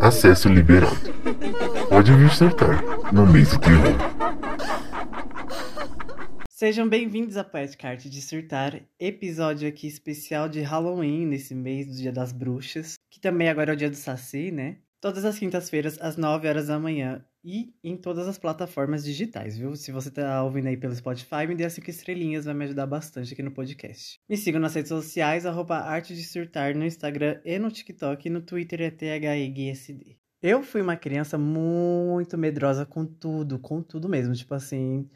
Acesso 0.00 0.48
liberado. 0.48 0.96
Pode 1.88 2.12
vir 2.12 2.30
sentar 2.34 2.82
no 3.12 3.26
mês 3.26 3.50
do 3.50 3.58
terror. 3.58 3.96
Sejam 6.48 6.88
bem-vindos 6.88 7.36
a 7.36 7.42
Podcast 7.42 8.08
de 8.08 8.22
Surtar, 8.22 8.82
episódio 9.00 9.68
aqui 9.68 9.88
especial 9.88 10.48
de 10.48 10.60
Halloween, 10.60 11.26
nesse 11.26 11.54
mês 11.54 11.86
do 11.88 11.94
Dia 11.94 12.12
das 12.12 12.32
Bruxas, 12.32 12.94
que 13.10 13.18
também 13.18 13.48
agora 13.48 13.72
é 13.72 13.74
o 13.74 13.76
dia 13.76 13.90
do 13.90 13.96
Saci, 13.96 14.52
né? 14.52 14.76
Todas 15.00 15.24
as 15.24 15.38
quintas-feiras, 15.38 15.98
às 16.00 16.16
9 16.16 16.48
horas 16.48 16.68
da 16.68 16.78
manhã, 16.78 17.24
e 17.44 17.74
em 17.82 17.96
todas 17.96 18.28
as 18.28 18.38
plataformas 18.38 19.04
digitais, 19.04 19.56
viu? 19.56 19.74
Se 19.74 19.90
você 19.90 20.10
tá 20.10 20.42
ouvindo 20.44 20.68
aí 20.68 20.76
pelo 20.76 20.94
Spotify, 20.94 21.46
me 21.46 21.54
dê 21.54 21.64
as 21.64 21.72
5 21.72 21.90
estrelinhas, 21.90 22.44
vai 22.44 22.54
me 22.54 22.64
ajudar 22.64 22.86
bastante 22.86 23.32
aqui 23.32 23.42
no 23.42 23.50
podcast. 23.50 24.20
Me 24.28 24.36
sigam 24.36 24.60
nas 24.60 24.74
redes 24.74 24.88
sociais, 24.88 25.46
arroba 25.46 25.78
Arte 25.78 26.14
de 26.14 26.24
Surtar, 26.24 26.76
no 26.76 26.84
Instagram 26.84 27.40
e 27.44 27.58
no 27.58 27.70
TikTok, 27.70 28.26
e 28.26 28.30
no 28.30 28.40
Twitter 28.40 28.80
é 28.82 28.90
THIGSD. 28.90 30.18
Eu 30.42 30.62
fui 30.62 30.80
uma 30.80 30.96
criança 30.96 31.38
muito 31.38 32.36
medrosa 32.36 32.84
com 32.84 33.06
tudo, 33.06 33.58
com 33.58 33.82
tudo 33.82 34.08
mesmo, 34.08 34.34
tipo 34.34 34.54
assim 34.54 35.08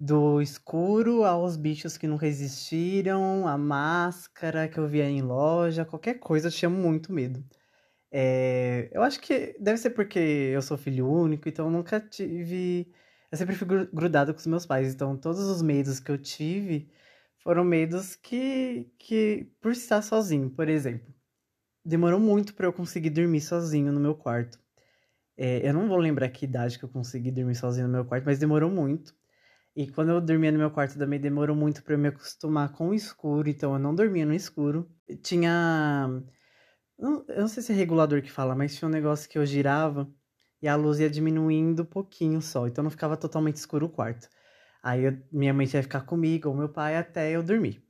do 0.00 0.40
escuro 0.40 1.24
aos 1.24 1.58
bichos 1.58 1.98
que 1.98 2.06
não 2.06 2.16
resistiram, 2.16 3.46
a 3.46 3.58
máscara 3.58 4.66
que 4.66 4.78
eu 4.78 4.88
via 4.88 5.04
em 5.04 5.20
loja, 5.20 5.84
qualquer 5.84 6.14
coisa 6.14 6.48
eu 6.48 6.52
tinha 6.52 6.70
muito 6.70 7.12
medo. 7.12 7.44
É, 8.12 8.90
eu 8.92 9.02
acho 9.02 9.20
que 9.20 9.56
deve 9.60 9.78
ser 9.78 9.90
porque 9.90 10.18
eu 10.18 10.62
sou 10.62 10.76
filho 10.78 11.08
único, 11.08 11.48
então 11.48 11.66
eu 11.66 11.70
nunca 11.70 12.00
tive. 12.00 12.92
Eu 13.30 13.38
sempre 13.38 13.54
fui 13.54 13.66
grudado 13.92 14.32
com 14.34 14.40
os 14.40 14.46
meus 14.46 14.66
pais, 14.66 14.92
então 14.94 15.16
todos 15.16 15.40
os 15.40 15.62
medos 15.62 16.00
que 16.00 16.10
eu 16.10 16.18
tive 16.18 16.90
foram 17.42 17.64
medos 17.64 18.16
que, 18.16 18.90
que 18.98 19.48
por 19.60 19.72
estar 19.72 20.02
sozinho, 20.02 20.50
por 20.50 20.68
exemplo. 20.68 21.14
Demorou 21.84 22.20
muito 22.20 22.54
para 22.54 22.66
eu 22.66 22.72
conseguir 22.72 23.10
dormir 23.10 23.40
sozinho 23.40 23.92
no 23.92 24.00
meu 24.00 24.14
quarto. 24.14 24.58
É, 25.36 25.66
eu 25.68 25.72
não 25.74 25.88
vou 25.88 25.98
lembrar 25.98 26.28
que 26.30 26.44
idade 26.44 26.78
que 26.78 26.84
eu 26.84 26.88
consegui 26.88 27.30
dormir 27.30 27.54
sozinho 27.56 27.86
no 27.86 27.92
meu 27.94 28.04
quarto, 28.04 28.24
mas 28.24 28.38
demorou 28.38 28.70
muito. 28.70 29.14
E 29.76 29.88
quando 29.90 30.10
eu 30.10 30.20
dormia 30.20 30.52
no 30.52 30.58
meu 30.58 30.70
quarto 30.70 30.98
também 30.98 31.20
demorou 31.20 31.56
muito 31.56 31.82
para 31.84 31.94
eu 31.94 31.98
me 31.98 32.08
acostumar 32.08 32.72
com 32.72 32.90
o 32.90 32.94
escuro, 32.94 33.48
então 33.48 33.72
eu 33.74 33.78
não 33.78 33.94
dormia 33.94 34.26
no 34.26 34.34
escuro. 34.34 34.90
Tinha. 35.22 36.22
Eu 37.00 37.40
não 37.40 37.48
sei 37.48 37.62
se 37.62 37.72
é 37.72 37.74
regulador 37.74 38.20
que 38.22 38.30
fala, 38.30 38.54
mas 38.54 38.76
tinha 38.76 38.88
um 38.88 38.92
negócio 38.92 39.28
que 39.28 39.38
eu 39.38 39.46
girava 39.46 40.08
e 40.60 40.68
a 40.68 40.76
luz 40.76 41.00
ia 41.00 41.08
diminuindo 41.08 41.82
um 41.82 41.86
pouquinho 41.86 42.42
só, 42.42 42.66
então 42.66 42.84
não 42.84 42.90
ficava 42.90 43.16
totalmente 43.16 43.56
escuro 43.56 43.86
o 43.86 43.88
quarto. 43.88 44.28
Aí 44.82 45.04
eu, 45.04 45.18
minha 45.32 45.54
mãe 45.54 45.66
ia 45.72 45.82
ficar 45.82 46.02
comigo, 46.02 46.48
ou 46.48 46.54
meu 46.54 46.68
pai, 46.68 46.96
até 46.96 47.30
eu 47.30 47.42
dormir. 47.42 47.82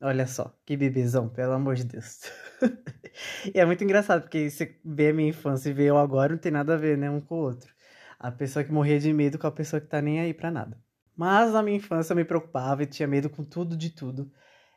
Olha 0.00 0.26
só, 0.26 0.56
que 0.66 0.76
bebezão, 0.76 1.28
pelo 1.28 1.52
amor 1.52 1.76
de 1.76 1.84
Deus. 1.84 2.22
e 3.54 3.58
é 3.58 3.64
muito 3.64 3.84
engraçado, 3.84 4.22
porque 4.22 4.50
você 4.50 4.80
vê 4.84 5.08
a 5.10 5.14
minha 5.14 5.28
infância 5.28 5.70
e 5.70 5.72
vê 5.72 5.84
eu 5.84 5.98
agora, 5.98 6.32
não 6.32 6.38
tem 6.38 6.52
nada 6.52 6.74
a 6.74 6.76
ver, 6.76 6.98
né, 6.98 7.10
um 7.10 7.20
com 7.20 7.36
o 7.36 7.38
outro. 7.38 7.72
A 8.18 8.30
pessoa 8.30 8.64
que 8.64 8.72
morria 8.72 8.98
de 8.98 9.12
medo 9.12 9.38
com 9.38 9.46
a 9.46 9.52
pessoa 9.52 9.80
que 9.80 9.88
tá 9.88 10.00
nem 10.00 10.20
aí 10.20 10.34
pra 10.34 10.50
nada. 10.50 10.76
Mas 11.16 11.52
na 11.52 11.62
minha 11.62 11.76
infância 11.76 12.12
eu 12.12 12.16
me 12.16 12.24
preocupava 12.24 12.82
e 12.82 12.86
tinha 12.86 13.06
medo 13.06 13.28
com 13.30 13.44
tudo 13.44 13.76
de 13.76 13.90
tudo. 13.90 14.32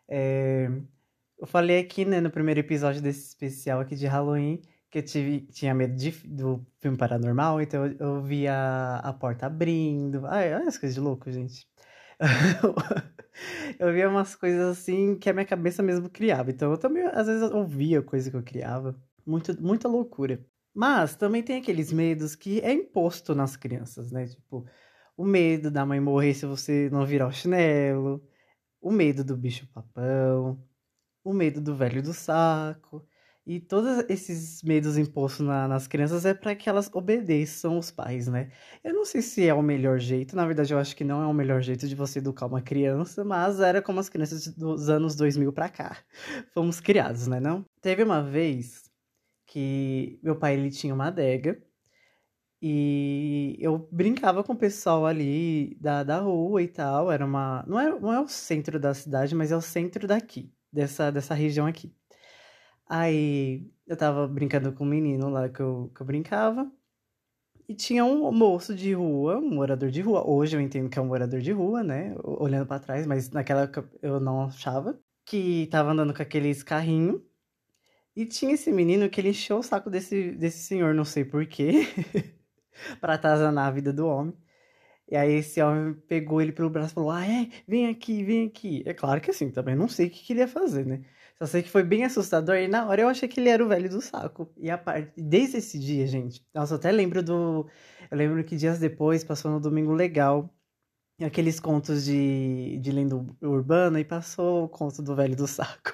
É... 0.08 0.70
Eu 1.38 1.47
falei 1.47 1.80
aqui, 1.80 2.05
né, 2.05 2.22
no 2.22 2.31
primeiro 2.31 2.59
episódio 2.59 3.02
desse 3.02 3.28
especial 3.28 3.80
aqui 3.81 3.95
de 3.95 4.08
Halloween, 4.08 4.61
que 4.89 5.00
eu 5.00 5.03
tive, 5.03 5.42
tinha 5.47 5.73
medo 5.73 5.95
de, 5.95 6.11
do 6.25 6.66
filme 6.80 6.97
paranormal, 6.97 7.61
então 7.61 7.86
eu, 7.86 7.95
eu 8.00 8.22
via 8.22 8.97
a 9.03 9.14
porta 9.14 9.45
abrindo. 9.45 10.25
Ai, 10.27 10.53
olha 10.53 10.67
as 10.67 10.77
coisas 10.77 10.95
de 10.95 11.02
louco, 11.02 11.30
gente. 11.31 11.67
eu 13.80 13.92
via 13.94 14.09
umas 14.09 14.36
coisas 14.36 14.77
assim 14.77 15.17
que 15.17 15.30
a 15.30 15.33
minha 15.33 15.45
cabeça 15.45 15.83
mesmo 15.83 16.09
criava. 16.09 16.52
Então 16.52 16.72
eu 16.72 16.77
também, 16.77 17.03
às 17.03 17.27
vezes, 17.27 17.52
ouvia 17.52 18.02
coisa 18.02 18.31
que 18.31 18.38
eu 18.38 18.44
criava. 18.44 18.95
Muito, 19.25 19.61
muita 19.61 19.88
loucura. 19.88 20.45
Mas 20.73 21.16
também 21.16 21.44
tem 21.44 21.58
aqueles 21.58 21.92
medos 21.92 22.36
que 22.36 22.59
é 22.61 22.71
imposto 22.73 23.33
nas 23.36 23.55
crianças, 23.55 24.11
né? 24.11 24.27
Tipo, 24.27 24.65
o 25.17 25.26
medo 25.26 25.71
da 25.71 25.86
mãe 25.86 25.99
morrer 25.99 26.33
se 26.33 26.45
você 26.45 26.89
não 26.92 27.05
virar 27.05 27.27
o 27.27 27.32
chinelo, 27.32 28.21
o 28.82 28.92
medo 28.92 29.23
do 29.23 29.38
bicho-papão, 29.38 30.61
o 31.25 31.33
medo 31.33 31.59
do 31.59 31.75
velho 31.75 32.02
do 32.03 32.13
saco. 32.13 33.05
E 33.47 33.59
todos 33.59 34.05
esses 34.09 34.63
medos 34.63 34.97
impostos 34.97 35.45
na, 35.45 35.67
nas 35.67 35.87
crianças 35.87 36.25
é 36.25 36.33
para 36.33 36.55
que 36.55 36.67
elas 36.69 36.89
obedeçam 36.93 37.77
os 37.77 37.91
pais, 37.91 38.27
né? 38.27 38.52
Eu 38.83 38.93
não 38.93 39.05
sei 39.05 39.21
se 39.21 39.47
é 39.47 39.53
o 39.53 39.61
melhor 39.61 39.99
jeito, 39.99 40.35
na 40.35 40.45
verdade 40.47 40.73
eu 40.73 40.80
acho 40.80 40.95
que 40.95 41.03
não 41.03 41.21
é 41.21 41.27
o 41.27 41.33
melhor 41.33 41.61
jeito 41.61 41.87
de 41.87 41.95
você 41.95 42.19
educar 42.19 42.47
uma 42.47 42.61
criança, 42.61 43.23
mas 43.23 43.59
era 43.59 43.81
como 43.83 43.99
as 43.99 44.09
crianças 44.09 44.47
dos 44.47 44.89
anos 44.89 45.15
2000 45.15 45.53
para 45.53 45.69
cá 45.69 45.97
fomos 46.53 46.80
criados, 46.80 47.27
né 47.27 47.39
não? 47.39 47.65
Teve 47.81 48.03
uma 48.03 48.23
vez 48.23 48.83
que 49.45 50.19
meu 50.23 50.35
pai 50.37 50.55
ele 50.55 50.71
tinha 50.71 50.93
uma 50.93 51.08
adega 51.08 51.61
e 52.61 53.58
eu 53.59 53.87
brincava 53.91 54.43
com 54.43 54.53
o 54.53 54.58
pessoal 54.58 55.05
ali 55.05 55.75
da, 55.80 56.03
da 56.03 56.19
rua 56.19 56.64
e 56.64 56.67
tal. 56.67 57.11
Era 57.11 57.25
uma. 57.25 57.64
Não 57.67 57.80
é, 57.80 57.99
não 57.99 58.11
é 58.14 58.19
o 58.19 58.27
centro 58.27 58.80
da 58.80 58.93
cidade, 58.93 59.35
mas 59.35 59.52
é 59.52 59.55
o 59.58 59.61
centro 59.61 60.08
daqui, 60.08 60.52
dessa, 60.75 61.11
dessa 61.11 61.33
região 61.33 61.65
aqui. 61.65 61.91
Aí 62.87 63.67
eu 63.87 63.97
tava 63.97 64.27
brincando 64.27 64.71
com 64.73 64.83
um 64.83 64.87
menino 64.87 65.30
lá 65.30 65.49
que 65.49 65.61
eu, 65.61 65.91
que 65.95 66.02
eu 66.02 66.05
brincava. 66.05 66.71
E 67.67 67.73
tinha 67.73 68.05
um 68.05 68.31
moço 68.31 68.75
de 68.75 68.93
rua, 68.93 69.37
um 69.39 69.55
morador 69.55 69.89
de 69.89 70.02
rua. 70.02 70.27
Hoje 70.30 70.55
eu 70.55 70.61
entendo 70.61 70.89
que 70.89 70.99
é 70.99 71.02
um 71.02 71.08
morador 71.08 71.39
de 71.41 71.52
rua, 71.52 71.83
né? 71.83 72.15
Olhando 72.23 72.67
para 72.67 72.80
trás, 72.80 73.08
mas 73.08 73.31
naquela 73.31 73.61
época 73.61 73.89
eu 74.02 74.19
não 74.19 74.43
achava. 74.43 74.99
Que 75.25 75.67
tava 75.71 75.91
andando 75.91 76.14
com 76.14 76.21
aqueles 76.21 76.61
carrinhos. 76.61 77.21
E 78.15 78.25
tinha 78.25 78.53
esse 78.53 78.71
menino 78.71 79.09
que 79.09 79.19
ele 79.19 79.30
encheu 79.30 79.58
o 79.58 79.64
saco 79.64 79.89
desse, 79.89 80.31
desse 80.33 80.59
senhor, 80.59 80.93
não 80.93 81.05
sei 81.05 81.25
porquê. 81.25 81.87
para 83.02 83.15
atazanar 83.15 83.67
a 83.67 83.71
vida 83.71 83.91
do 83.91 84.08
homem. 84.08 84.35
E 85.10 85.16
aí 85.16 85.33
esse 85.33 85.61
homem 85.61 85.93
pegou 86.08 86.42
ele 86.42 86.52
pelo 86.52 86.70
braço 86.70 86.92
e 86.93 86.95
falou: 86.95 87.11
Ah, 87.11 87.26
é? 87.26 87.49
Vem 87.67 87.88
aqui, 87.89 88.23
vem 88.23 88.48
aqui. 88.48 88.83
É 88.86 88.93
claro 88.93 89.21
que 89.21 89.32
assim, 89.32 89.52
também 89.52 89.76
não 89.76 89.88
sei 89.88 90.08
o 90.08 90.10
que 90.10 90.23
queria 90.26 90.48
fazer, 90.48 90.86
né? 90.86 91.02
Só 91.38 91.45
sei 91.45 91.61
que 91.64 91.70
foi 91.70 91.83
bem 91.83 92.04
assustador 92.05 92.55
e 92.55 92.67
na 92.67 92.86
hora 92.88 93.02
eu 93.02 93.10
achei 93.10 93.27
que 93.27 93.39
ele 93.39 93.49
era 93.49 93.64
o 93.64 93.67
velho 93.67 93.89
do 93.89 94.02
saco. 94.02 94.52
E 94.58 94.70
a 94.70 94.77
parte. 94.77 95.11
Desde 95.21 95.58
esse 95.58 95.77
dia, 95.77 96.08
gente. 96.08 96.45
Nossa, 96.54 96.73
eu 96.73 96.77
até 96.77 96.92
lembro 96.92 97.21
do. 97.21 97.70
Eu 98.10 98.17
lembro 98.17 98.44
que 98.44 98.55
dias 98.55 98.80
depois 98.80 99.23
passou 99.23 99.52
no 99.52 99.60
Domingo 99.60 99.94
Legal. 99.94 100.49
Aqueles 101.21 101.60
contos 101.60 102.05
de, 102.05 102.77
de 102.80 102.92
lenda 102.92 103.15
urbana 103.42 103.99
e 104.02 104.05
passou 104.05 104.65
o 104.65 104.70
conto 104.70 105.02
do 105.02 105.15
velho 105.15 105.36
do 105.36 105.48
saco. 105.48 105.94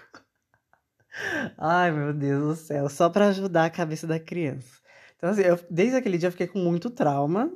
Ai, 1.58 1.92
meu 1.92 2.14
Deus 2.14 2.44
do 2.44 2.56
céu. 2.56 2.90
Só 2.90 3.10
para 3.10 3.28
ajudar 3.30 3.66
a 3.66 3.70
cabeça 3.70 4.08
da 4.08 4.20
criança. 4.20 4.81
Então, 5.22 5.30
assim, 5.32 5.44
eu, 5.44 5.60
desde 5.70 5.96
aquele 5.98 6.18
dia 6.18 6.28
eu 6.28 6.32
fiquei 6.32 6.48
com 6.48 6.58
muito 6.60 6.90
trauma, 6.90 7.52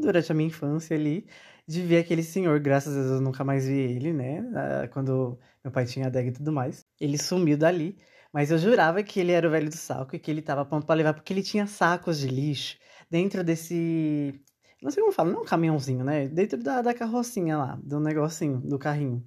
durante 0.00 0.32
a 0.32 0.34
minha 0.34 0.46
infância 0.48 0.96
ali, 0.96 1.26
de 1.66 1.82
ver 1.82 1.98
aquele 1.98 2.22
senhor. 2.22 2.58
Graças 2.60 2.96
a 2.96 3.00
Deus 3.00 3.12
eu 3.12 3.20
nunca 3.20 3.44
mais 3.44 3.66
vi 3.66 3.74
ele, 3.74 4.12
né? 4.14 4.40
Ah, 4.54 4.88
quando 4.88 5.38
meu 5.62 5.70
pai 5.72 5.84
tinha 5.84 6.06
adega 6.06 6.28
e 6.30 6.32
tudo 6.32 6.50
mais. 6.52 6.86
Ele 6.98 7.18
sumiu 7.18 7.56
dali. 7.58 7.96
Mas 8.32 8.50
eu 8.50 8.56
jurava 8.58 9.02
que 9.02 9.20
ele 9.20 9.32
era 9.32 9.46
o 9.46 9.50
velho 9.50 9.68
do 9.68 9.76
saco 9.76 10.16
e 10.16 10.18
que 10.18 10.30
ele 10.30 10.40
tava 10.40 10.64
pronto 10.64 10.86
para 10.86 10.94
levar, 10.96 11.12
porque 11.14 11.32
ele 11.34 11.42
tinha 11.42 11.66
sacos 11.66 12.18
de 12.18 12.28
lixo 12.28 12.78
dentro 13.10 13.44
desse. 13.44 14.40
Não 14.82 14.90
sei 14.90 15.02
como 15.02 15.12
fala, 15.12 15.30
não 15.30 15.40
é 15.40 15.42
um 15.42 15.44
caminhãozinho, 15.44 16.02
né? 16.04 16.28
Dentro 16.28 16.58
da, 16.62 16.80
da 16.82 16.94
carrocinha 16.94 17.58
lá, 17.58 17.76
do 17.82 18.00
negocinho, 18.00 18.58
do 18.60 18.78
carrinho. 18.78 19.22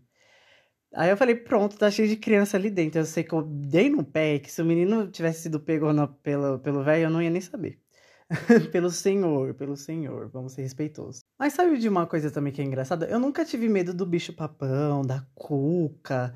Aí 0.95 1.09
eu 1.09 1.17
falei, 1.17 1.35
pronto, 1.35 1.77
tá 1.77 1.91
cheio 1.91 2.07
de 2.07 2.15
criança 2.15 2.55
ali 2.57 2.69
dentro. 2.69 2.99
Eu 2.99 3.05
sei 3.05 3.23
que 3.23 3.33
eu 3.33 3.41
dei 3.43 3.89
no 3.89 4.03
pé, 4.03 4.39
que 4.39 4.49
se 4.51 4.61
o 4.61 4.65
menino 4.65 5.11
tivesse 5.11 5.41
sido 5.43 5.59
pego 5.59 5.87
pelo, 6.23 6.59
pelo 6.59 6.83
velho, 6.83 7.03
eu 7.05 7.09
não 7.09 7.21
ia 7.21 7.29
nem 7.29 7.41
saber. 7.41 7.81
pelo 8.71 8.89
senhor, 8.89 9.53
pelo 9.53 9.75
senhor, 9.75 10.29
vamos 10.29 10.53
ser 10.53 10.61
respeitosos. 10.63 11.19
Mas 11.37 11.53
sabe 11.53 11.77
de 11.77 11.87
uma 11.89 12.07
coisa 12.07 12.31
também 12.31 12.51
que 12.51 12.61
é 12.61 12.65
engraçada? 12.65 13.05
Eu 13.07 13.19
nunca 13.19 13.45
tive 13.45 13.67
medo 13.69 13.93
do 13.93 14.05
bicho 14.05 14.33
papão, 14.33 15.01
da 15.03 15.21
cuca, 15.35 16.33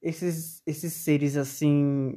esses, 0.00 0.62
esses 0.66 0.92
seres 0.92 1.36
assim 1.36 2.14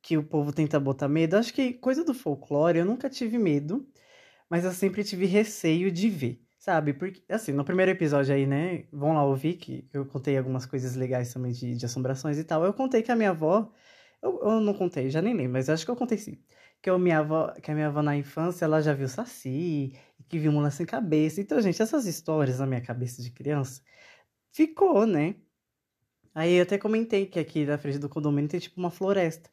que 0.00 0.16
o 0.16 0.22
povo 0.24 0.52
tenta 0.52 0.80
botar 0.80 1.08
medo. 1.08 1.36
Acho 1.36 1.52
que 1.52 1.74
coisa 1.74 2.04
do 2.04 2.14
folclore, 2.14 2.78
eu 2.78 2.84
nunca 2.84 3.10
tive 3.10 3.38
medo, 3.38 3.86
mas 4.50 4.64
eu 4.64 4.72
sempre 4.72 5.04
tive 5.04 5.26
receio 5.26 5.90
de 5.90 6.08
ver. 6.08 6.40
Sabe? 6.62 6.94
Porque, 6.94 7.24
assim, 7.28 7.50
no 7.52 7.64
primeiro 7.64 7.90
episódio 7.90 8.32
aí, 8.32 8.46
né? 8.46 8.84
Vão 8.92 9.14
lá 9.14 9.24
ouvir 9.24 9.56
que 9.56 9.88
eu 9.92 10.06
contei 10.06 10.38
algumas 10.38 10.64
coisas 10.64 10.94
legais 10.94 11.32
também 11.32 11.50
de, 11.52 11.74
de 11.74 11.84
assombrações 11.86 12.38
e 12.38 12.44
tal. 12.44 12.64
Eu 12.64 12.72
contei 12.72 13.02
que 13.02 13.10
a 13.10 13.16
minha 13.16 13.30
avó. 13.30 13.72
Eu, 14.22 14.40
eu 14.44 14.60
não 14.60 14.72
contei, 14.72 15.10
já 15.10 15.20
nem 15.20 15.34
lembro, 15.34 15.54
mas 15.54 15.68
acho 15.68 15.84
que 15.84 15.90
eu 15.90 15.96
contei 15.96 16.18
sim. 16.18 16.40
Que, 16.80 16.88
eu, 16.88 16.98
minha 17.00 17.18
avó, 17.18 17.48
que 17.60 17.68
a 17.70 17.74
minha 17.74 17.88
avó 17.88 18.00
na 18.00 18.16
infância, 18.16 18.64
ela 18.64 18.80
já 18.80 18.94
viu 18.94 19.08
Saci, 19.08 19.92
que 20.28 20.38
viu 20.38 20.52
Mula 20.52 20.70
Sem 20.70 20.86
Cabeça. 20.86 21.40
Então, 21.40 21.60
gente, 21.60 21.82
essas 21.82 22.06
histórias 22.06 22.60
na 22.60 22.66
minha 22.66 22.80
cabeça 22.80 23.22
de 23.22 23.32
criança 23.32 23.82
ficou, 24.52 25.06
né? 25.06 25.36
Aí 26.34 26.54
eu 26.54 26.62
até 26.64 26.78
comentei 26.78 27.26
que 27.26 27.38
aqui 27.38 27.66
na 27.66 27.78
frente 27.78 27.98
do 27.98 28.08
condomínio 28.08 28.48
tem 28.50 28.60
tipo 28.60 28.78
uma 28.80 28.90
floresta. 28.90 29.50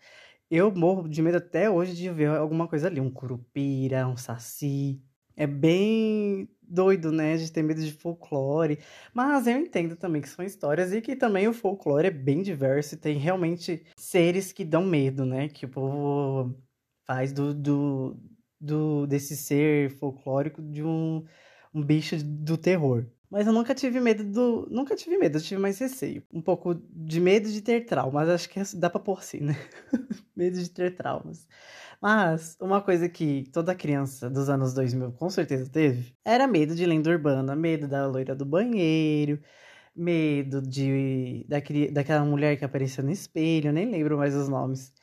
Eu 0.50 0.72
morro 0.76 1.08
de 1.10 1.22
medo 1.22 1.38
até 1.38 1.70
hoje 1.70 1.96
de 1.96 2.10
ver 2.12 2.30
alguma 2.30 2.68
coisa 2.68 2.88
ali, 2.88 3.00
um 3.02 3.12
curupira, 3.12 4.08
um 4.08 4.18
saci. 4.18 5.02
É 5.40 5.48
bem 5.48 6.50
doido, 6.62 7.14
né? 7.14 7.38
De 7.38 7.50
ter 7.50 7.64
medo 7.64 7.82
de 7.82 7.94
folclore. 7.94 8.78
Mas 9.14 9.48
eu 9.48 9.58
entendo 9.58 9.96
também 9.96 10.22
que 10.22 10.28
são 10.28 10.44
histórias 10.44 10.92
e 10.94 11.00
que 11.00 11.16
também 11.16 11.48
o 11.48 11.54
folclore 11.54 12.08
é 12.08 12.12
bem 12.12 12.42
diverso 12.42 12.96
e 12.96 12.98
tem 12.98 13.18
realmente 13.18 13.86
seres 13.98 14.52
que 14.52 14.66
dão 14.66 14.86
medo, 14.86 15.26
né? 15.26 15.48
Que 15.48 15.66
o 15.66 15.70
povo 15.70 16.54
faz 17.08 17.32
do, 17.32 17.54
do, 17.54 18.18
do 18.60 19.08
desse 19.08 19.38
ser 19.38 19.92
folclórico 19.92 20.62
de 20.62 20.84
um, 20.84 21.24
um 21.74 21.82
bicho 21.82 22.22
do 22.22 22.58
terror. 22.58 23.06
Mas 23.30 23.48
eu 23.48 23.54
nunca 23.54 23.74
tive 23.74 24.02
medo 24.02 24.26
do. 24.26 24.68
Nunca 24.70 24.94
tive 24.94 25.18
medo, 25.18 25.38
eu 25.38 25.42
tive 25.42 25.62
mais 25.62 25.80
receio. 25.80 26.22
Um 26.34 26.42
pouco 26.42 26.76
de 26.76 27.22
medo 27.22 27.50
de 27.50 27.62
ter 27.62 27.86
traumas. 27.86 28.28
Acho 28.28 28.50
que 28.50 28.60
dá 28.76 28.90
pra 28.90 29.00
pôr 29.00 29.24
sim, 29.24 29.40
né? 29.40 29.56
medo 30.36 30.60
de 30.60 30.70
ter 30.70 30.96
traumas. 30.96 31.48
Mas 32.02 32.58
uma 32.62 32.82
coisa 32.82 33.10
que 33.10 33.50
toda 33.52 33.76
criança 33.76 34.30
dos 34.30 34.50
anos 34.50 34.74
2000 34.74 35.12
com 35.14 35.30
certeza 35.30 35.70
teve 35.70 36.16
era 36.24 36.48
medo 36.48 36.74
de 36.76 36.86
lenda 36.86 37.10
urbana, 37.10 37.56
medo 37.56 37.88
da 37.88 38.08
loira 38.08 38.36
do 38.36 38.46
banheiro, 38.46 39.42
medo 39.96 40.62
de 40.62 41.46
daquele, 41.50 41.92
daquela 41.92 42.24
mulher 42.26 42.58
que 42.58 42.66
aparecia 42.66 43.04
no 43.04 43.12
espelho, 43.12 43.74
nem 43.74 43.90
lembro 43.90 44.18
mais 44.18 44.36
os 44.36 44.48
nomes. 44.50 44.94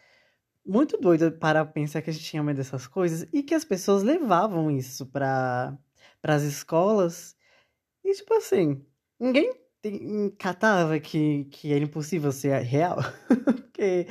Muito 0.66 0.98
doido 0.98 1.32
para 1.32 1.64
pensar 1.64 2.02
que 2.02 2.10
a 2.10 2.12
gente 2.12 2.24
tinha 2.24 2.42
medo 2.42 2.56
dessas 2.56 2.86
coisas 2.86 3.28
e 3.32 3.42
que 3.42 3.54
as 3.54 3.64
pessoas 3.64 4.02
levavam 4.02 4.70
isso 4.70 5.06
para 5.06 5.78
as 6.24 6.42
escolas 6.42 7.36
e, 8.04 8.12
tipo 8.14 8.34
assim, 8.34 8.84
ninguém 9.18 9.52
catava 10.38 10.98
que, 11.00 11.44
que 11.46 11.72
era 11.72 11.84
impossível 11.84 12.32
ser 12.32 12.60
real. 12.62 12.98
Porque 13.44 14.06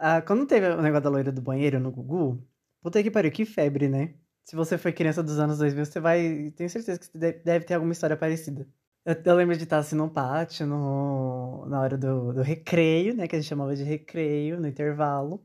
ah, 0.00 0.22
quando 0.22 0.46
teve 0.46 0.66
o 0.66 0.82
negócio 0.82 1.04
da 1.04 1.10
loira 1.10 1.30
do 1.32 1.42
banheiro 1.42 1.78
no 1.78 1.90
Gugu, 1.92 2.42
puta 2.82 3.02
que 3.02 3.10
pariu, 3.10 3.30
que 3.30 3.44
febre, 3.44 3.88
né? 3.88 4.14
Se 4.44 4.56
você 4.56 4.78
foi 4.78 4.92
criança 4.92 5.22
dos 5.22 5.38
anos 5.38 5.58
2000, 5.58 5.84
você 5.84 6.00
vai. 6.00 6.50
Tenho 6.56 6.70
certeza 6.70 6.98
que 6.98 7.18
deve 7.18 7.64
ter 7.66 7.74
alguma 7.74 7.92
história 7.92 8.16
parecida. 8.16 8.66
Eu, 9.04 9.14
eu 9.24 9.34
lembro 9.36 9.56
de 9.56 9.64
estar 9.64 9.78
assim 9.78 9.96
no 9.96 10.10
pátio, 10.10 10.66
no, 10.66 11.66
na 11.66 11.80
hora 11.80 11.98
do, 11.98 12.32
do 12.32 12.42
recreio, 12.42 13.14
né? 13.14 13.28
Que 13.28 13.36
a 13.36 13.40
gente 13.40 13.48
chamava 13.48 13.76
de 13.76 13.84
recreio, 13.84 14.60
no 14.60 14.68
intervalo. 14.68 15.44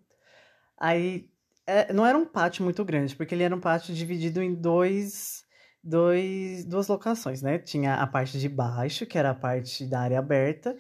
Aí. 0.78 1.30
É, 1.68 1.92
não 1.94 2.06
era 2.06 2.18
um 2.18 2.28
pátio 2.28 2.64
muito 2.64 2.86
grande, 2.86 3.16
porque 3.16 3.34
ele 3.36 3.44
era 3.44 3.56
um 3.56 3.60
pátio 3.60 3.94
dividido 3.94 4.42
em 4.42 4.54
dois 4.54 5.46
dois, 5.86 6.66
duas 6.66 6.88
locações, 6.88 7.42
né? 7.42 7.60
Tinha 7.60 7.96
a 7.96 8.08
parte 8.08 8.40
de 8.40 8.50
baixo, 8.50 9.06
que 9.06 9.18
era 9.18 9.30
a 9.32 9.36
parte 9.36 9.86
da 9.86 10.02
área 10.02 10.20
aberta, 10.20 10.76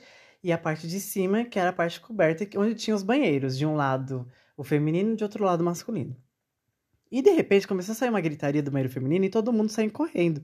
e 0.46 0.52
a 0.52 0.60
parte 0.60 0.88
de 0.88 1.00
cima, 1.00 1.44
que 1.44 1.58
era 1.58 1.72
a 1.72 1.74
parte 1.74 2.00
coberta, 2.00 2.48
onde 2.60 2.76
tinha 2.76 2.96
os 2.96 3.02
banheiros, 3.02 3.58
de 3.58 3.66
um 3.66 3.76
lado 3.76 4.28
o 4.56 4.64
feminino 4.64 5.14
e 5.14 5.16
de 5.16 5.24
outro 5.24 5.44
lado 5.44 5.62
o 5.62 5.64
masculino. 5.66 6.16
E 7.12 7.20
de 7.20 7.32
repente 7.32 7.68
começou 7.68 7.94
a 7.94 7.96
sair 7.96 8.10
uma 8.10 8.22
gritaria 8.22 8.62
do 8.62 8.70
banheiro 8.70 8.94
feminino 8.94 9.26
e 9.26 9.30
todo 9.30 9.52
mundo 9.52 9.70
saiu 9.70 9.92
correndo. 9.92 10.44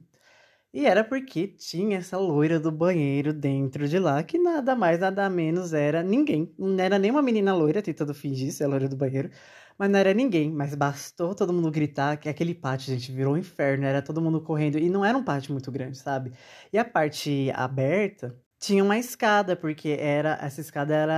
E 0.74 0.88
era 0.88 1.04
porque 1.04 1.48
tinha 1.50 2.00
essa 2.00 2.18
loira 2.18 2.60
do 2.60 2.72
banheiro 2.72 3.32
dentro 3.32 3.88
de 3.88 4.00
lá, 4.00 4.24
que 4.24 4.40
nada 4.40 4.76
mais, 4.76 5.00
nada 5.00 5.30
menos 5.30 5.72
era 5.72 6.02
ninguém. 6.02 6.52
Não 6.58 6.84
era 6.84 6.98
nem 6.98 7.12
uma 7.12 7.22
menina 7.22 7.54
loira 7.54 7.80
tentando 7.80 8.14
fingir 8.16 8.52
ser 8.52 8.64
a 8.64 8.68
loira 8.70 8.90
do 8.90 8.96
banheiro, 8.98 9.30
mas 9.78 9.88
não 9.92 10.00
era 10.00 10.16
ninguém, 10.16 10.52
mas 10.52 10.74
bastou 10.74 11.36
todo 11.36 11.54
mundo 11.54 11.70
gritar 11.70 12.18
que 12.18 12.28
aquele 12.28 12.56
pátio, 12.56 12.92
gente, 12.92 13.12
virou 13.12 13.36
um 13.36 13.38
inferno, 13.38 13.86
era 13.86 14.02
todo 14.02 14.20
mundo 14.20 14.42
correndo. 14.42 14.80
E 14.80 14.90
não 14.90 15.06
era 15.06 15.16
um 15.16 15.24
pátio 15.24 15.52
muito 15.54 15.72
grande, 15.72 15.98
sabe? 16.00 16.34
E 16.74 16.78
a 16.80 16.86
parte 16.86 17.52
aberta 17.54 18.36
tinha 18.62 18.84
uma 18.84 18.98
escada, 18.98 19.56
porque 19.58 19.90
era 20.00 20.38
essa 20.42 20.62
escada 20.62 20.96
era 20.96 21.16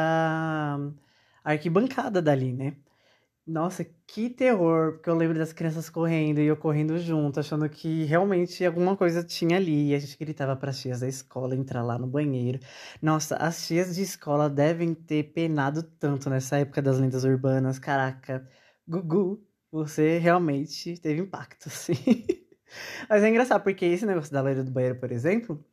a 1.43 1.51
arquibancada 1.51 2.21
dali, 2.21 2.53
né? 2.53 2.77
Nossa, 3.45 3.85
que 4.07 4.29
terror, 4.29 4.93
porque 4.93 5.09
eu 5.09 5.15
lembro 5.15 5.37
das 5.37 5.53
crianças 5.53 5.89
correndo 5.89 6.39
e 6.39 6.45
eu 6.47 6.55
correndo 6.57 6.97
junto, 6.99 7.39
achando 7.41 7.69
que 7.69 8.05
realmente 8.05 8.65
alguma 8.65 8.95
coisa 8.97 9.23
tinha 9.23 9.57
ali. 9.57 9.89
E 9.91 9.95
a 9.95 9.99
gente 9.99 10.17
gritava 10.17 10.55
para 10.55 10.69
as 10.71 10.79
tias 10.79 11.01
da 11.01 11.07
escola 11.09 11.55
entrar 11.55 11.83
lá 11.83 11.97
no 11.99 12.07
banheiro. 12.07 12.59
Nossa, 13.01 13.35
as 13.37 13.67
tias 13.67 13.95
de 13.95 14.03
escola 14.03 14.49
devem 14.49 14.93
ter 14.95 15.23
penado 15.33 15.83
tanto 15.83 16.29
nessa 16.29 16.57
época 16.59 16.81
das 16.81 16.99
lendas 16.99 17.25
urbanas. 17.25 17.79
Caraca, 17.79 18.47
Gugu, 18.87 19.45
você 19.71 20.19
realmente 20.19 20.97
teve 21.01 21.21
impacto, 21.21 21.69
sim. 21.71 21.95
Mas 23.09 23.23
é 23.23 23.29
engraçado, 23.29 23.63
porque 23.63 23.85
esse 23.85 24.05
negócio 24.05 24.31
da 24.31 24.41
loira 24.41 24.63
do 24.63 24.71
banheiro, 24.71 24.99
por 24.99 25.11
exemplo, 25.11 25.63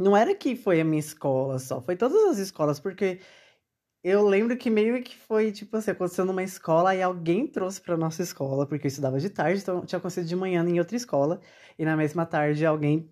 não 0.00 0.16
era 0.16 0.34
que 0.34 0.56
foi 0.56 0.80
a 0.80 0.84
minha 0.84 1.00
escola 1.00 1.58
só, 1.58 1.80
foi 1.80 1.96
todas 1.96 2.22
as 2.30 2.38
escolas, 2.38 2.80
porque 2.80 3.20
eu 4.02 4.26
lembro 4.26 4.56
que 4.56 4.70
meio 4.70 5.02
que 5.02 5.16
foi, 5.16 5.52
tipo 5.52 5.76
assim, 5.76 5.90
aconteceu 5.92 6.24
numa 6.24 6.42
escola 6.42 6.94
e 6.94 7.02
alguém 7.02 7.46
trouxe 7.46 7.80
pra 7.80 7.96
nossa 7.96 8.22
escola, 8.22 8.66
porque 8.66 8.86
eu 8.86 8.88
estudava 8.88 9.20
de 9.20 9.30
tarde, 9.30 9.60
então 9.62 9.84
tinha 9.84 9.98
acontecido 9.98 10.26
de 10.28 10.36
manhã 10.36 10.64
em 10.68 10.78
outra 10.78 10.96
escola, 10.96 11.40
e 11.78 11.84
na 11.84 11.96
mesma 11.96 12.26
tarde 12.26 12.64
alguém 12.66 13.10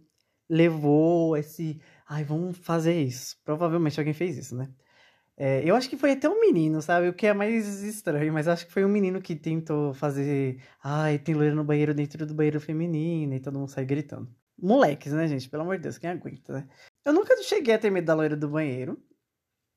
levou 0.48 1.36
esse. 1.36 1.80
Ai, 2.08 2.24
vamos 2.24 2.56
fazer 2.58 3.00
isso. 3.02 3.36
Provavelmente 3.44 4.00
alguém 4.00 4.14
fez 4.14 4.38
isso, 4.38 4.56
né? 4.56 4.70
É, 5.36 5.62
eu 5.68 5.76
acho 5.76 5.88
que 5.90 5.96
foi 5.96 6.12
até 6.12 6.28
um 6.28 6.40
menino, 6.40 6.82
sabe? 6.82 7.08
O 7.08 7.14
que 7.14 7.26
é 7.26 7.34
mais 7.34 7.82
estranho, 7.84 8.32
mas 8.32 8.48
acho 8.48 8.66
que 8.66 8.72
foi 8.72 8.84
um 8.84 8.88
menino 8.88 9.22
que 9.22 9.36
tentou 9.36 9.94
fazer. 9.94 10.60
Ai, 10.82 11.18
tem 11.18 11.34
loira 11.34 11.54
no 11.54 11.64
banheiro 11.64 11.94
dentro 11.94 12.26
do 12.26 12.34
banheiro 12.34 12.60
feminino 12.60 13.34
e 13.34 13.40
todo 13.40 13.58
mundo 13.58 13.70
sai 13.70 13.84
gritando. 13.84 14.28
Moleques, 14.60 15.12
né, 15.12 15.26
gente? 15.28 15.48
Pelo 15.48 15.62
amor 15.62 15.76
de 15.76 15.84
Deus, 15.84 15.98
quem 15.98 16.10
aguenta, 16.10 16.52
né? 16.52 16.68
Eu 17.04 17.12
nunca 17.12 17.36
cheguei 17.42 17.74
a 17.74 17.78
ter 17.78 17.90
medo 17.90 18.06
da 18.06 18.14
loira 18.14 18.36
do 18.36 18.48
banheiro. 18.48 19.00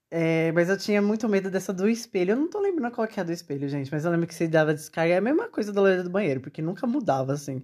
É, 0.09 0.51
mas 0.51 0.69
eu 0.69 0.77
tinha 0.77 1.01
muito 1.01 1.29
medo 1.29 1.49
dessa 1.49 1.71
do 1.73 1.87
espelho. 1.87 2.31
Eu 2.31 2.35
não 2.37 2.49
tô 2.49 2.59
lembrando 2.59 2.93
qual 2.93 3.07
que 3.07 3.19
é 3.19 3.23
a 3.23 3.25
do 3.25 3.31
espelho, 3.31 3.69
gente. 3.69 3.91
Mas 3.91 4.03
eu 4.03 4.11
lembro 4.11 4.27
que 4.27 4.35
você 4.35 4.47
dava 4.47 4.73
descarga. 4.73 5.13
É 5.13 5.17
a 5.17 5.21
mesma 5.21 5.47
coisa 5.49 5.71
da 5.71 5.81
loira 5.81 6.03
do 6.03 6.09
banheiro, 6.09 6.41
porque 6.41 6.61
nunca 6.61 6.85
mudava, 6.85 7.33
assim. 7.33 7.63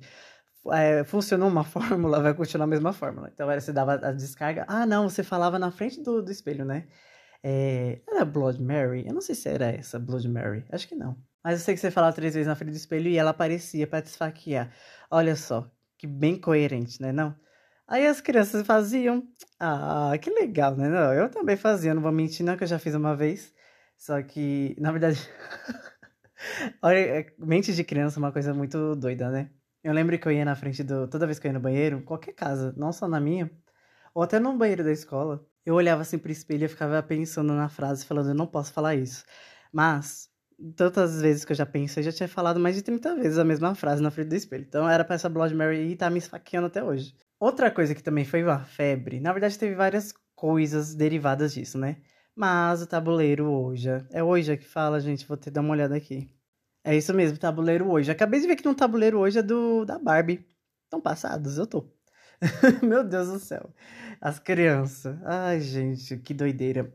É, 0.72 1.04
funcionou 1.04 1.50
uma 1.50 1.64
fórmula, 1.66 2.22
vai 2.22 2.34
continuar 2.34 2.66
a 2.66 2.68
mesma 2.68 2.94
fórmula. 2.94 3.30
Então 3.34 3.50
era 3.52 3.60
você 3.60 3.74
dava 3.74 3.96
a 3.96 4.12
descarga. 4.14 4.66
Ah, 4.68 4.86
não, 4.86 5.10
você 5.10 5.24
falava 5.24 5.60
na 5.60 5.72
frente 5.72 6.02
do, 6.02 6.22
do 6.22 6.32
espelho, 6.32 6.66
né? 6.66 6.88
É, 7.44 8.02
era 8.08 8.26
Blood 8.26 8.62
Mary? 8.62 9.06
Eu 9.08 9.14
não 9.14 9.22
sei 9.22 9.36
se 9.36 9.50
era 9.50 9.68
essa, 9.72 10.00
Blood 10.00 10.28
Mary. 10.30 10.66
Acho 10.72 10.88
que 10.88 10.96
não. 10.96 11.18
Mas 11.44 11.60
eu 11.60 11.66
sei 11.66 11.76
que 11.76 11.80
você 11.82 11.92
falava 11.92 12.16
três 12.16 12.34
vezes 12.34 12.48
na 12.48 12.56
frente 12.56 12.72
do 12.72 12.78
espelho 12.78 13.08
e 13.10 13.18
ela 13.18 13.32
aparecia 13.32 13.88
para 13.88 14.02
te 14.02 14.08
esfaquear. 14.08 14.74
Olha 15.10 15.36
só, 15.36 15.70
que 15.98 16.08
bem 16.08 16.40
coerente, 16.40 17.02
né? 17.02 17.12
Não? 17.12 17.36
Aí 17.88 18.06
as 18.06 18.22
crianças 18.22 18.66
faziam. 18.66 19.24
Ah, 19.60 20.14
que 20.22 20.30
legal, 20.30 20.76
né? 20.76 20.90
Não, 20.90 21.14
eu 21.14 21.30
também 21.30 21.56
fazia, 21.58 21.94
não 21.94 22.02
vou 22.02 22.12
mentir, 22.12 22.46
não, 22.46 22.58
que 22.58 22.64
eu 22.64 22.68
já 22.68 22.80
fiz 22.80 22.94
uma 22.96 23.16
vez. 23.16 23.54
Só 23.98 24.22
que, 24.22 24.76
na 24.80 24.92
verdade. 24.92 25.20
Olha, 26.82 27.00
é, 27.00 27.34
mente 27.40 27.74
de 27.74 27.84
criança 27.84 28.20
é 28.20 28.22
uma 28.22 28.32
coisa 28.32 28.54
muito 28.54 28.96
doida, 28.96 29.30
né? 29.32 29.50
Eu 29.84 29.94
lembro 29.94 30.18
que 30.20 30.28
eu 30.28 30.32
ia 30.32 30.46
na 30.46 30.56
frente 30.56 30.84
do. 30.84 31.08
Toda 31.08 31.26
vez 31.26 31.40
que 31.40 31.48
eu 31.48 31.50
ia 31.50 31.54
no 31.54 31.60
banheiro, 31.60 32.02
qualquer 32.04 32.34
casa, 32.34 32.74
não 32.78 32.92
só 32.92 33.08
na 33.08 33.20
minha, 33.20 33.50
ou 34.14 34.24
até 34.24 34.40
no 34.40 34.58
banheiro 34.58 34.84
da 34.84 34.92
escola, 34.92 35.46
eu 35.66 35.76
olhava 35.76 36.02
assim 36.02 36.18
pro 36.18 36.32
espelho 36.32 36.66
e 36.66 36.68
ficava 36.68 37.02
pensando 37.04 37.54
na 37.54 37.70
frase, 37.70 38.06
falando, 38.06 38.30
eu 38.30 38.36
não 38.36 38.48
posso 38.48 38.74
falar 38.74 38.96
isso. 38.96 39.26
Mas, 39.72 40.30
tantas 40.76 41.22
vezes 41.22 41.46
que 41.46 41.52
eu 41.52 41.56
já 41.56 41.66
pensei, 41.66 42.02
eu 42.02 42.06
já 42.06 42.12
tinha 42.12 42.28
falado 42.28 42.60
mais 42.60 42.76
de 42.76 42.82
30 42.82 43.16
vezes 43.16 43.38
a 43.38 43.44
mesma 43.44 43.76
frase 43.76 44.02
na 44.02 44.12
frente 44.12 44.30
do 44.30 44.36
espelho. 44.36 44.66
Então 44.68 44.90
era 44.90 45.04
pra 45.06 45.16
essa 45.16 45.30
Blood 45.30 45.54
Mary 45.56 45.92
e 45.92 45.96
tá 45.96 46.10
me 46.10 46.18
esfaqueando 46.20 46.68
até 46.68 46.84
hoje. 46.84 47.16
Outra 47.40 47.70
coisa 47.72 47.94
que 47.94 48.04
também 48.04 48.26
foi 48.26 48.44
uma 48.44 48.60
febre, 48.64 49.20
na 49.20 49.32
verdade 49.32 49.58
teve 49.60 49.76
várias 49.76 50.14
coisas 50.36 50.96
derivadas 50.96 51.54
disso, 51.54 51.78
né? 51.78 51.98
Mas 52.36 52.82
o 52.84 52.88
tabuleiro 52.88 53.46
hoje 53.46 53.90
É 54.12 54.24
hoje 54.24 54.56
que 54.58 54.66
fala, 54.66 55.00
gente, 55.00 55.28
vou 55.28 55.38
ter 55.38 55.50
dar 55.52 55.62
uma 55.62 55.72
olhada 55.72 55.96
aqui. 55.96 56.30
É 56.84 56.96
isso 56.96 57.14
mesmo, 57.14 57.38
tabuleiro 57.38 57.90
hoje. 57.90 58.12
Acabei 58.12 58.40
de 58.40 58.48
ver 58.48 58.56
que 58.56 58.66
no 58.66 58.76
tabuleiro 58.76 59.20
hoje 59.20 59.40
é 59.40 59.44
do 59.44 59.86
da 59.86 60.00
Barbie. 60.00 60.46
Estão 60.86 61.02
passados? 61.02 61.58
Eu 61.58 61.68
tô. 61.68 61.92
Meu 62.82 63.04
Deus 63.04 63.28
do 63.28 63.40
céu. 63.40 63.74
As 64.22 64.40
crianças. 64.40 65.18
Ai, 65.26 65.60
gente, 65.60 66.18
que 66.18 66.34
doideira. 66.34 66.94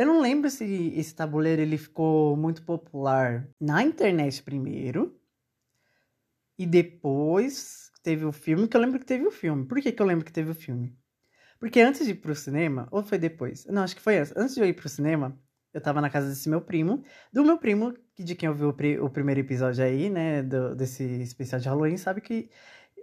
Eu 0.00 0.06
não 0.06 0.18
lembro 0.18 0.48
se 0.48 0.64
esse 0.96 1.14
tabuleiro 1.14 1.60
ele 1.60 1.76
ficou 1.76 2.34
muito 2.34 2.62
popular 2.62 3.46
na 3.60 3.82
internet 3.82 4.42
primeiro 4.42 5.14
e 6.58 6.64
depois 6.64 7.90
teve 8.02 8.24
o 8.24 8.32
filme, 8.32 8.66
que 8.66 8.74
eu 8.74 8.80
lembro 8.80 8.98
que 8.98 9.04
teve 9.04 9.26
o 9.26 9.30
filme. 9.30 9.66
Por 9.66 9.78
que, 9.78 9.92
que 9.92 10.00
eu 10.00 10.06
lembro 10.06 10.24
que 10.24 10.32
teve 10.32 10.52
o 10.52 10.54
filme? 10.54 10.96
Porque 11.58 11.82
antes 11.82 12.06
de 12.06 12.12
ir 12.12 12.14
pro 12.14 12.34
cinema, 12.34 12.88
ou 12.90 13.02
foi 13.02 13.18
depois? 13.18 13.66
Não, 13.66 13.82
acho 13.82 13.94
que 13.94 14.00
foi 14.00 14.16
antes. 14.16 14.34
Antes 14.34 14.54
de 14.54 14.62
eu 14.62 14.66
ir 14.66 14.72
pro 14.72 14.88
cinema, 14.88 15.38
eu 15.70 15.82
tava 15.82 16.00
na 16.00 16.08
casa 16.08 16.30
desse 16.30 16.48
meu 16.48 16.62
primo, 16.62 17.04
do 17.30 17.44
meu 17.44 17.58
primo, 17.58 17.94
de 18.18 18.34
quem 18.34 18.48
ouviu 18.48 18.70
o, 18.70 19.04
o 19.04 19.10
primeiro 19.10 19.40
episódio 19.40 19.84
aí, 19.84 20.08
né, 20.08 20.42
do, 20.42 20.74
desse 20.74 21.04
especial 21.20 21.60
de 21.60 21.68
Halloween, 21.68 21.98
sabe 21.98 22.22
que 22.22 22.48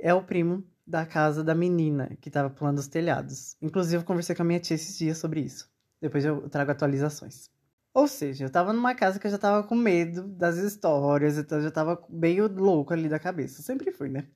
é 0.02 0.16
o 0.16 0.24
primo 0.24 0.68
da 0.84 1.06
casa 1.06 1.44
da 1.44 1.54
menina 1.54 2.18
que 2.20 2.32
tava 2.32 2.50
pulando 2.50 2.80
os 2.80 2.88
telhados. 2.88 3.56
Inclusive, 3.62 4.02
eu 4.02 4.04
conversei 4.04 4.36
com 4.36 4.42
a 4.42 4.46
minha 4.46 4.60
tia 4.60 4.74
esses 4.74 4.98
dias 4.98 5.20
sobre 5.20 5.42
isso. 5.42 5.77
Depois 6.02 6.24
eu 6.26 6.50
trago 6.50 6.72
atualizações. 6.72 7.50
Ou 7.94 8.08
seja, 8.08 8.46
eu 8.46 8.50
tava 8.50 8.74
numa 8.74 8.94
casa 8.94 9.20
que 9.20 9.26
eu 9.26 9.32
já 9.32 9.38
tava 9.38 9.64
com 9.68 9.76
medo 9.76 10.28
das 10.28 10.58
histórias, 10.58 11.38
então 11.38 11.58
eu 11.58 11.64
já 11.64 11.72
tava 11.72 12.04
meio 12.10 12.48
louco 12.48 12.94
ali 12.94 13.10
da 13.10 13.20
cabeça. 13.20 13.62
sempre 13.62 13.92
fui, 13.92 14.10
né? 14.10 14.28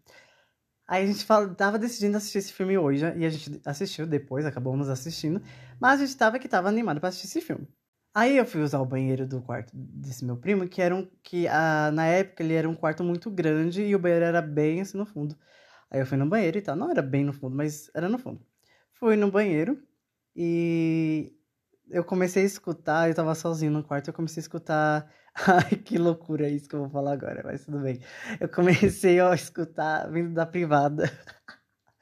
Aí 0.88 1.04
a 1.04 1.08
gente 1.08 1.24
fala, 1.24 1.54
tava 1.56 1.80
decidindo 1.80 2.18
assistir 2.18 2.40
esse 2.40 2.54
filme 2.54 2.78
hoje, 2.78 3.06
e 3.18 3.26
a 3.26 3.30
gente 3.30 3.62
assistiu 3.66 4.06
depois, 4.08 4.46
acabamos 4.46 4.90
assistindo, 4.90 5.42
mas 5.80 6.02
a 6.02 6.06
gente 6.06 6.18
tava 6.18 6.40
que 6.40 6.50
tava 6.50 6.68
animado 6.68 7.00
para 7.00 7.10
assistir 7.10 7.28
esse 7.28 7.42
filme. 7.42 7.68
Aí 8.14 8.36
eu 8.36 8.46
fui 8.46 8.62
usar 8.62 8.82
o 8.82 8.86
banheiro 8.86 9.26
do 9.26 9.42
quarto 9.42 9.72
desse 9.74 10.26
meu 10.26 10.36
primo, 10.36 10.68
que 10.68 10.82
era 10.82 10.94
um 10.94 11.10
que 11.24 11.46
na 11.94 12.06
época 12.08 12.44
ele 12.44 12.54
era 12.54 12.68
um 12.68 12.76
quarto 12.76 13.04
muito 13.06 13.32
grande 13.32 13.84
e 13.84 13.96
o 13.96 14.00
banheiro 14.00 14.26
era 14.26 14.42
bem 14.42 14.82
assim 14.82 14.98
no 14.98 15.06
fundo. 15.06 15.38
Aí 15.90 16.02
eu 16.02 16.06
fui 16.06 16.18
no 16.18 16.28
banheiro 16.28 16.58
e 16.58 16.62
tal. 16.62 16.76
Não 16.76 16.92
era 16.92 17.02
bem 17.02 17.24
no 17.24 17.32
fundo, 17.32 17.56
mas 17.56 17.90
era 17.96 18.10
no 18.10 18.18
fundo. 18.18 18.46
Fui 18.94 19.16
no 19.16 19.32
banheiro 19.32 19.82
e 20.36 21.34
eu 21.92 22.04
comecei 22.04 22.44
a 22.44 22.46
escutar, 22.46 23.10
eu 23.10 23.16
tava 23.16 23.36
sozinho 23.36 23.72
no 23.72 23.84
quarto, 23.84 24.10
eu 24.10 24.14
comecei 24.14 24.42
a 24.42 24.44
escutar. 24.44 25.12
Ai, 25.48 25.78
que 25.78 25.98
loucura 25.98 26.50
isso 26.50 26.68
que 26.68 26.76
eu 26.76 26.82
vou 26.82 26.90
falar 26.90 27.14
agora, 27.14 27.42
mas 27.44 27.66
tudo 27.66 27.80
bem. 27.80 28.00
Eu 28.40 28.50
comecei 28.50 29.20
a 29.20 29.34
escutar, 29.34 30.10
vindo 30.12 30.34
da 30.34 30.46
privada, 30.46 31.06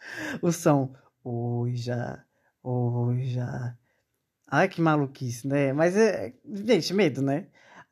o 0.41 0.51
som. 0.51 0.93
Oi, 1.23 1.75
já, 1.75 2.23
oi, 2.63 3.23
já. 3.25 3.77
Ai, 4.47 4.67
que 4.69 4.81
maluquice, 4.81 5.47
né? 5.47 5.73
Mas, 5.73 5.95
é, 5.97 6.33
gente, 6.65 6.93
medo, 6.93 7.21
né? 7.21 7.47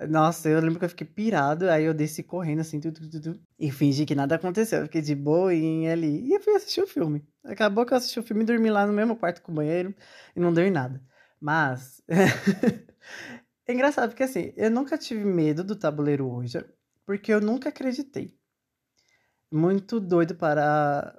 Nossa, 0.09 0.49
eu 0.49 0.59
lembro 0.61 0.79
que 0.79 0.85
eu 0.85 0.89
fiquei 0.89 1.07
pirado, 1.07 1.69
aí 1.69 1.83
eu 1.85 1.93
desci 1.93 2.21
correndo 2.23 2.59
assim, 2.61 2.79
tudo, 2.79 2.99
tudo, 3.01 3.21
tudo, 3.21 3.41
e 3.59 3.71
fingi 3.71 4.05
que 4.05 4.13
nada 4.15 4.35
aconteceu. 4.35 4.79
Eu 4.79 4.85
fiquei 4.85 5.01
de 5.01 5.15
boinha 5.15 5.93
ali. 5.93 6.27
E 6.27 6.33
eu 6.33 6.41
fui 6.41 6.53
assistir 6.55 6.81
o 6.81 6.87
filme. 6.87 7.25
Acabou 7.43 7.85
que 7.85 7.93
eu 7.93 7.97
assisti 7.97 8.19
o 8.19 8.23
filme 8.23 8.43
e 8.43 8.45
dormi 8.45 8.69
lá 8.69 8.85
no 8.85 8.93
mesmo 8.93 9.15
quarto 9.15 9.41
com 9.41 9.51
o 9.51 9.55
banheiro 9.55 9.95
e 10.35 10.39
não 10.39 10.53
deu 10.53 10.65
em 10.65 10.71
nada. 10.71 11.01
Mas. 11.39 12.01
é 13.67 13.73
engraçado, 13.73 14.09
porque 14.09 14.23
assim, 14.23 14.53
eu 14.57 14.71
nunca 14.71 14.97
tive 14.97 15.23
medo 15.25 15.63
do 15.63 15.75
tabuleiro 15.75 16.29
hoje, 16.31 16.63
porque 17.05 17.33
eu 17.33 17.41
nunca 17.41 17.69
acreditei. 17.69 18.37
Muito 19.51 19.99
doido 19.99 20.35
para 20.35 21.17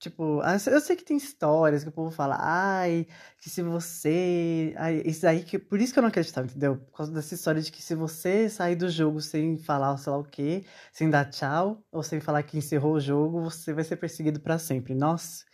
Tipo, 0.00 0.40
ah, 0.42 0.56
eu 0.70 0.80
sei 0.80 0.94
que 0.94 1.04
tem 1.04 1.16
histórias 1.16 1.82
que 1.82 1.88
o 1.88 1.92
povo 1.92 2.10
fala, 2.12 2.36
ai, 2.40 3.04
que 3.40 3.50
se 3.50 3.62
você. 3.62 4.72
Ai, 4.76 5.02
isso 5.04 5.26
aí 5.26 5.42
que. 5.42 5.58
Por 5.58 5.80
isso 5.80 5.92
que 5.92 5.98
eu 5.98 6.02
não 6.02 6.08
acreditava, 6.08 6.46
entendeu? 6.46 6.76
Por 6.76 6.92
causa 6.96 7.10
dessa 7.12 7.34
história 7.34 7.60
de 7.60 7.72
que 7.72 7.82
se 7.82 7.96
você 7.96 8.48
sair 8.48 8.76
do 8.76 8.88
jogo 8.88 9.20
sem 9.20 9.56
falar 9.58 9.96
sei 9.96 10.12
lá 10.12 10.18
o 10.18 10.24
quê, 10.24 10.64
sem 10.92 11.10
dar 11.10 11.24
tchau, 11.24 11.82
ou 11.90 12.02
sem 12.04 12.20
falar 12.20 12.44
que 12.44 12.56
encerrou 12.56 12.94
o 12.94 13.00
jogo, 13.00 13.40
você 13.42 13.72
vai 13.72 13.82
ser 13.82 13.96
perseguido 13.96 14.38
para 14.38 14.56
sempre. 14.56 14.94
Nossa, 14.94 15.44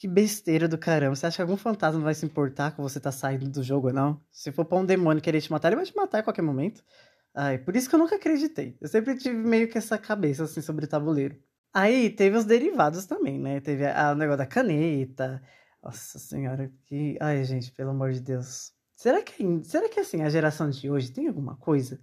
que 0.00 0.08
besteira 0.08 0.66
do 0.66 0.78
caramba. 0.78 1.14
Você 1.14 1.26
acha 1.26 1.36
que 1.36 1.42
algum 1.42 1.58
fantasma 1.58 2.00
vai 2.00 2.14
se 2.14 2.24
importar 2.24 2.74
com 2.74 2.82
você 2.82 2.98
tá 2.98 3.12
saindo 3.12 3.50
do 3.50 3.62
jogo 3.62 3.88
ou 3.88 3.92
não? 3.92 4.18
Se 4.30 4.50
for 4.50 4.64
pra 4.64 4.78
um 4.78 4.86
demônio 4.86 5.22
querer 5.22 5.42
te 5.42 5.52
matar, 5.52 5.68
ele 5.68 5.76
vai 5.76 5.84
te 5.84 5.94
matar 5.94 6.20
a 6.20 6.22
qualquer 6.22 6.40
momento. 6.40 6.82
Ai, 7.34 7.58
por 7.58 7.76
isso 7.76 7.86
que 7.86 7.94
eu 7.94 7.98
nunca 7.98 8.16
acreditei. 8.16 8.78
Eu 8.80 8.88
sempre 8.88 9.14
tive 9.18 9.36
meio 9.36 9.68
que 9.68 9.76
essa 9.76 9.98
cabeça 9.98 10.44
assim 10.44 10.62
sobre 10.62 10.86
o 10.86 10.88
tabuleiro. 10.88 11.36
Aí 11.70 12.08
teve 12.08 12.34
os 12.34 12.46
derivados 12.46 13.04
também, 13.04 13.38
né? 13.38 13.60
Teve 13.60 13.86
a, 13.86 14.12
o 14.12 14.14
negócio 14.14 14.38
da 14.38 14.46
caneta. 14.46 15.42
Nossa 15.82 16.18
senhora, 16.18 16.72
que. 16.86 17.18
Ai, 17.20 17.44
gente, 17.44 17.70
pelo 17.70 17.90
amor 17.90 18.12
de 18.12 18.20
Deus. 18.22 18.72
Será 18.96 19.20
que, 19.22 19.34
será 19.64 19.86
que 19.86 20.00
assim, 20.00 20.22
a 20.22 20.30
geração 20.30 20.70
de 20.70 20.90
hoje 20.90 21.12
tem 21.12 21.28
alguma 21.28 21.56
coisa? 21.56 22.00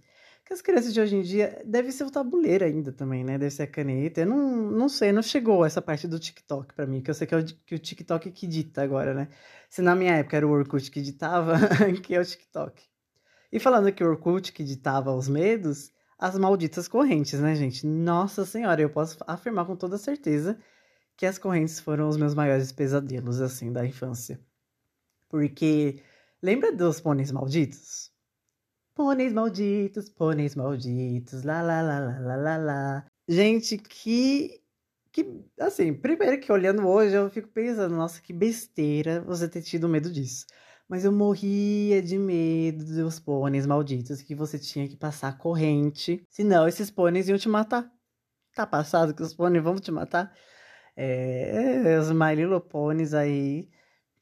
Que 0.48 0.54
as 0.54 0.62
crianças 0.62 0.94
de 0.94 0.98
hoje 0.98 1.14
em 1.14 1.20
dia 1.20 1.60
deve 1.62 1.92
ser 1.92 2.04
o 2.04 2.10
tabuleiro 2.10 2.64
ainda 2.64 2.90
também, 2.90 3.22
né? 3.22 3.36
Deve 3.36 3.50
ser 3.50 3.64
a 3.64 3.66
caneta. 3.66 4.22
Eu 4.22 4.26
não, 4.28 4.70
não 4.70 4.88
sei, 4.88 5.12
não 5.12 5.20
chegou 5.20 5.62
essa 5.62 5.82
parte 5.82 6.08
do 6.08 6.18
TikTok 6.18 6.72
para 6.72 6.86
mim, 6.86 7.02
que 7.02 7.10
eu 7.10 7.14
sei 7.14 7.26
que 7.26 7.34
é 7.34 7.38
o, 7.38 7.44
que 7.44 7.74
o 7.74 7.78
TikTok 7.78 8.30
que 8.30 8.46
dita 8.46 8.80
agora, 8.80 9.12
né? 9.12 9.28
Se 9.68 9.82
na 9.82 9.94
minha 9.94 10.14
época 10.14 10.38
era 10.38 10.46
o 10.46 10.50
Orkut 10.50 10.90
que 10.90 11.02
ditava, 11.02 11.58
que 12.02 12.14
é 12.14 12.18
o 12.18 12.24
TikTok. 12.24 12.82
E 13.52 13.60
falando 13.60 13.92
que 13.92 14.02
o 14.02 14.08
Orkut 14.08 14.50
que 14.50 14.64
ditava 14.64 15.12
os 15.12 15.28
medos, 15.28 15.92
as 16.18 16.38
malditas 16.38 16.88
correntes, 16.88 17.38
né, 17.40 17.54
gente? 17.54 17.86
Nossa 17.86 18.46
Senhora, 18.46 18.80
eu 18.80 18.88
posso 18.88 19.18
afirmar 19.26 19.66
com 19.66 19.76
toda 19.76 19.98
certeza 19.98 20.58
que 21.14 21.26
as 21.26 21.36
correntes 21.36 21.78
foram 21.78 22.08
os 22.08 22.16
meus 22.16 22.34
maiores 22.34 22.72
pesadelos, 22.72 23.42
assim, 23.42 23.70
da 23.70 23.84
infância. 23.84 24.40
Porque 25.28 26.02
lembra 26.42 26.72
dos 26.72 27.02
pôneis 27.02 27.30
malditos? 27.30 28.10
Pôneis 28.98 29.32
malditos, 29.32 30.08
pôneis 30.08 30.56
malditos, 30.56 31.44
lá, 31.44 31.62
lá, 31.62 31.80
lá, 31.80 32.00
lá, 32.00 32.18
lá, 32.18 32.36
lá, 32.36 32.56
lá. 32.56 33.06
Gente, 33.28 33.78
que. 33.78 34.60
Que, 35.12 35.24
assim, 35.60 35.94
primeiro 35.94 36.40
que 36.40 36.50
olhando 36.50 36.84
hoje, 36.86 37.14
eu 37.14 37.30
fico 37.30 37.46
pensando, 37.48 37.94
nossa, 37.94 38.20
que 38.20 38.32
besteira 38.32 39.20
você 39.22 39.48
ter 39.48 39.62
tido 39.62 39.88
medo 39.88 40.10
disso. 40.10 40.46
Mas 40.88 41.04
eu 41.04 41.12
morria 41.12 42.02
de 42.02 42.18
medo 42.18 42.84
dos 42.84 43.20
pôneis 43.20 43.66
malditos 43.66 44.20
que 44.20 44.34
você 44.34 44.58
tinha 44.58 44.88
que 44.88 44.96
passar 44.96 45.38
corrente. 45.38 46.24
Senão 46.28 46.66
esses 46.66 46.90
pôneis 46.90 47.28
iam 47.28 47.38
te 47.38 47.48
matar. 47.48 47.88
Tá 48.52 48.66
passado 48.66 49.14
que 49.14 49.22
os 49.22 49.32
pôneis 49.32 49.62
vão 49.62 49.76
te 49.76 49.92
matar? 49.92 50.34
É, 50.96 51.98
os 52.00 52.10
My 52.10 52.34
Little 52.34 52.60
aí. 53.16 53.70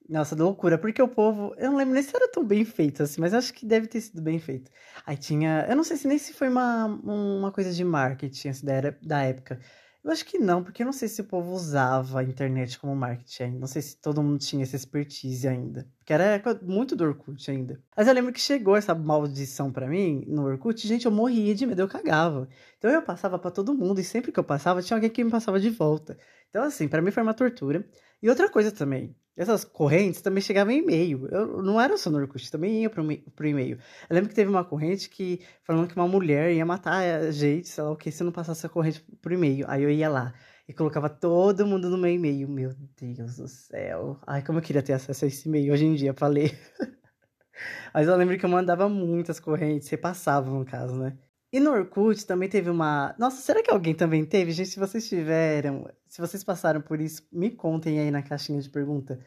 Nossa, 0.09 0.37
loucura, 0.37 0.79
porque 0.79 1.03
o 1.03 1.09
povo. 1.09 1.53
Eu 1.59 1.71
não 1.71 1.79
lembro 1.79 1.95
nem 1.95 2.03
se 2.03 2.15
era 2.15 2.31
tão 2.31 2.45
bem 2.45 2.65
feito 2.65 3.03
assim, 3.03 3.21
mas 3.21 3.35
acho 3.35 3.53
que 3.53 3.67
deve 3.67 3.89
ter 3.89 4.01
sido 4.01 4.23
bem 4.23 4.39
feito. 4.39 4.71
Aí 5.05 5.17
tinha. 5.17 5.67
Eu 5.69 5.75
não 5.75 5.83
sei 5.83 5.97
se 5.97 6.07
nem 6.07 6.19
se 6.19 6.33
foi 6.33 6.49
uma, 6.49 6.87
uma 6.87 7.51
coisa 7.51 7.73
de 7.73 7.85
marketing 7.85 8.49
assim, 8.49 8.67
da, 8.67 8.75
da 9.03 9.23
época. 9.23 9.59
Eu 10.07 10.13
acho 10.13 10.25
que 10.25 10.39
não, 10.39 10.63
porque 10.63 10.83
eu 10.83 10.87
não 10.87 10.93
sei 10.93 11.09
se 11.09 11.21
o 11.21 11.25
povo 11.25 11.51
usava 11.51 12.21
a 12.21 12.23
internet 12.23 12.79
como 12.79 12.95
marketing 12.95 13.43
ainda. 13.43 13.59
Não 13.59 13.67
sei 13.67 13.83
se 13.83 13.97
todo 13.97 14.23
mundo 14.23 14.39
tinha 14.39 14.63
essa 14.63 14.77
expertise 14.77 15.49
ainda. 15.49 15.89
Porque 15.99 16.13
era 16.13 16.41
muito 16.63 16.95
do 16.95 17.03
Orkut 17.03 17.51
ainda. 17.51 17.83
Mas 17.97 18.07
eu 18.07 18.15
lembro 18.15 18.33
que 18.33 18.41
chegou 18.41 18.77
essa 18.77 18.95
maldição 18.95 19.73
para 19.73 19.89
mim 19.89 20.25
no 20.29 20.45
Orkut, 20.45 20.87
gente, 20.87 21.07
eu 21.07 21.11
morria 21.11 21.53
de 21.57 21.67
medo, 21.67 21.83
eu 21.83 21.89
cagava. 21.89 22.49
Então 22.79 22.89
eu 22.89 23.03
passava 23.03 23.37
para 23.37 23.51
todo 23.51 23.75
mundo 23.75 24.01
e 24.01 24.05
sempre 24.05 24.31
que 24.31 24.39
eu 24.39 24.45
passava 24.45 24.81
tinha 24.81 24.97
alguém 24.97 25.11
que 25.11 25.25
me 25.25 25.31
passava 25.33 25.59
de 25.59 25.71
volta. 25.71 26.17
Então 26.51 26.63
assim, 26.63 26.87
para 26.87 27.03
mim 27.03 27.11
foi 27.11 27.25
uma 27.25 27.35
tortura. 27.35 27.85
E 28.23 28.29
outra 28.29 28.49
coisa 28.51 28.73
também, 28.73 29.15
essas 29.37 29.65
correntes 29.65 30.23
também 30.23 30.43
chegavam 30.43 30.73
em 30.73 30.79
e-mail. 30.79 31.27
Eu 31.27 31.63
não 31.63 31.79
era 31.81 31.99
só 31.99 32.11
no 32.11 32.19
Orkut, 32.19 32.51
também 32.51 32.83
ia 32.83 32.91
pro, 32.91 33.03
e-mail. 33.47 33.79
Eu 34.09 34.15
lembro 34.15 34.31
que 34.31 34.35
teve 34.35 34.51
uma 34.51 34.65
corrente 34.65 35.11
que 35.11 35.41
falando 35.63 35.89
que 35.89 35.95
uma 35.95 36.09
mulher 36.09 36.53
ia 36.53 36.65
matar 36.65 37.03
a 37.03 37.31
gente, 37.31 37.69
sei 37.69 37.85
lá 37.85 37.91
o 37.91 37.97
que, 37.97 38.11
se 38.11 38.25
não 38.25 38.33
passasse 38.33 38.65
a 38.65 38.69
corrente 38.69 39.05
pro 39.21 39.35
e-mail. 39.35 39.67
Aí 39.69 39.83
eu 39.83 39.91
ia 39.91 40.09
lá 40.09 40.33
e 40.67 40.73
colocava 40.73 41.11
todo 41.11 41.67
mundo 41.67 41.91
no 41.91 41.99
meu 41.99 42.11
e-mail. 42.11 42.49
Meu 42.49 42.73
Deus 42.99 43.37
do 43.37 43.47
céu. 43.47 44.19
Ai, 44.27 44.43
como 44.43 44.59
eu 44.59 44.63
queria 44.63 44.83
ter 44.83 44.95
acesso 44.95 45.27
a 45.27 45.29
esse 45.29 45.49
e-mail 45.49 45.73
hoje 45.73 45.85
em 45.85 45.95
dia 45.95 46.15
pra 46.15 46.29
ler. 46.29 46.59
Mas 47.93 48.09
eu 48.09 48.17
lembro 48.17 48.39
que 48.39 48.45
eu 48.45 48.51
mandava 48.51 48.89
muitas 48.89 49.39
correntes, 49.39 49.89
repassavam 49.89 50.59
no 50.59 50.65
caso, 50.65 50.97
né? 50.97 51.17
E 51.53 51.61
no 51.61 51.71
Orkut 51.71 52.27
também 52.27 52.49
teve 52.49 52.71
uma. 52.71 53.15
Nossa, 53.19 53.41
será 53.41 53.63
que 53.63 53.71
alguém 53.71 53.95
também 53.95 54.25
teve? 54.25 54.53
Gente, 54.53 54.71
se 54.71 54.79
vocês 54.79 55.09
tiveram, 55.09 55.89
se 56.09 56.21
vocês 56.21 56.43
passaram 56.45 56.81
por 56.81 57.01
isso, 57.01 57.27
me 57.33 57.51
contem 57.51 58.01
aí 58.01 58.11
na 58.11 58.23
caixinha 58.23 58.61
de 58.61 58.69
pergunta. 58.69 59.21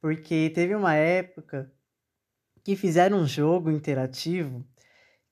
Porque 0.00 0.50
teve 0.54 0.74
uma 0.74 0.94
época 0.94 1.72
que 2.64 2.76
fizeram 2.76 3.18
um 3.18 3.26
jogo 3.26 3.70
interativo 3.70 4.64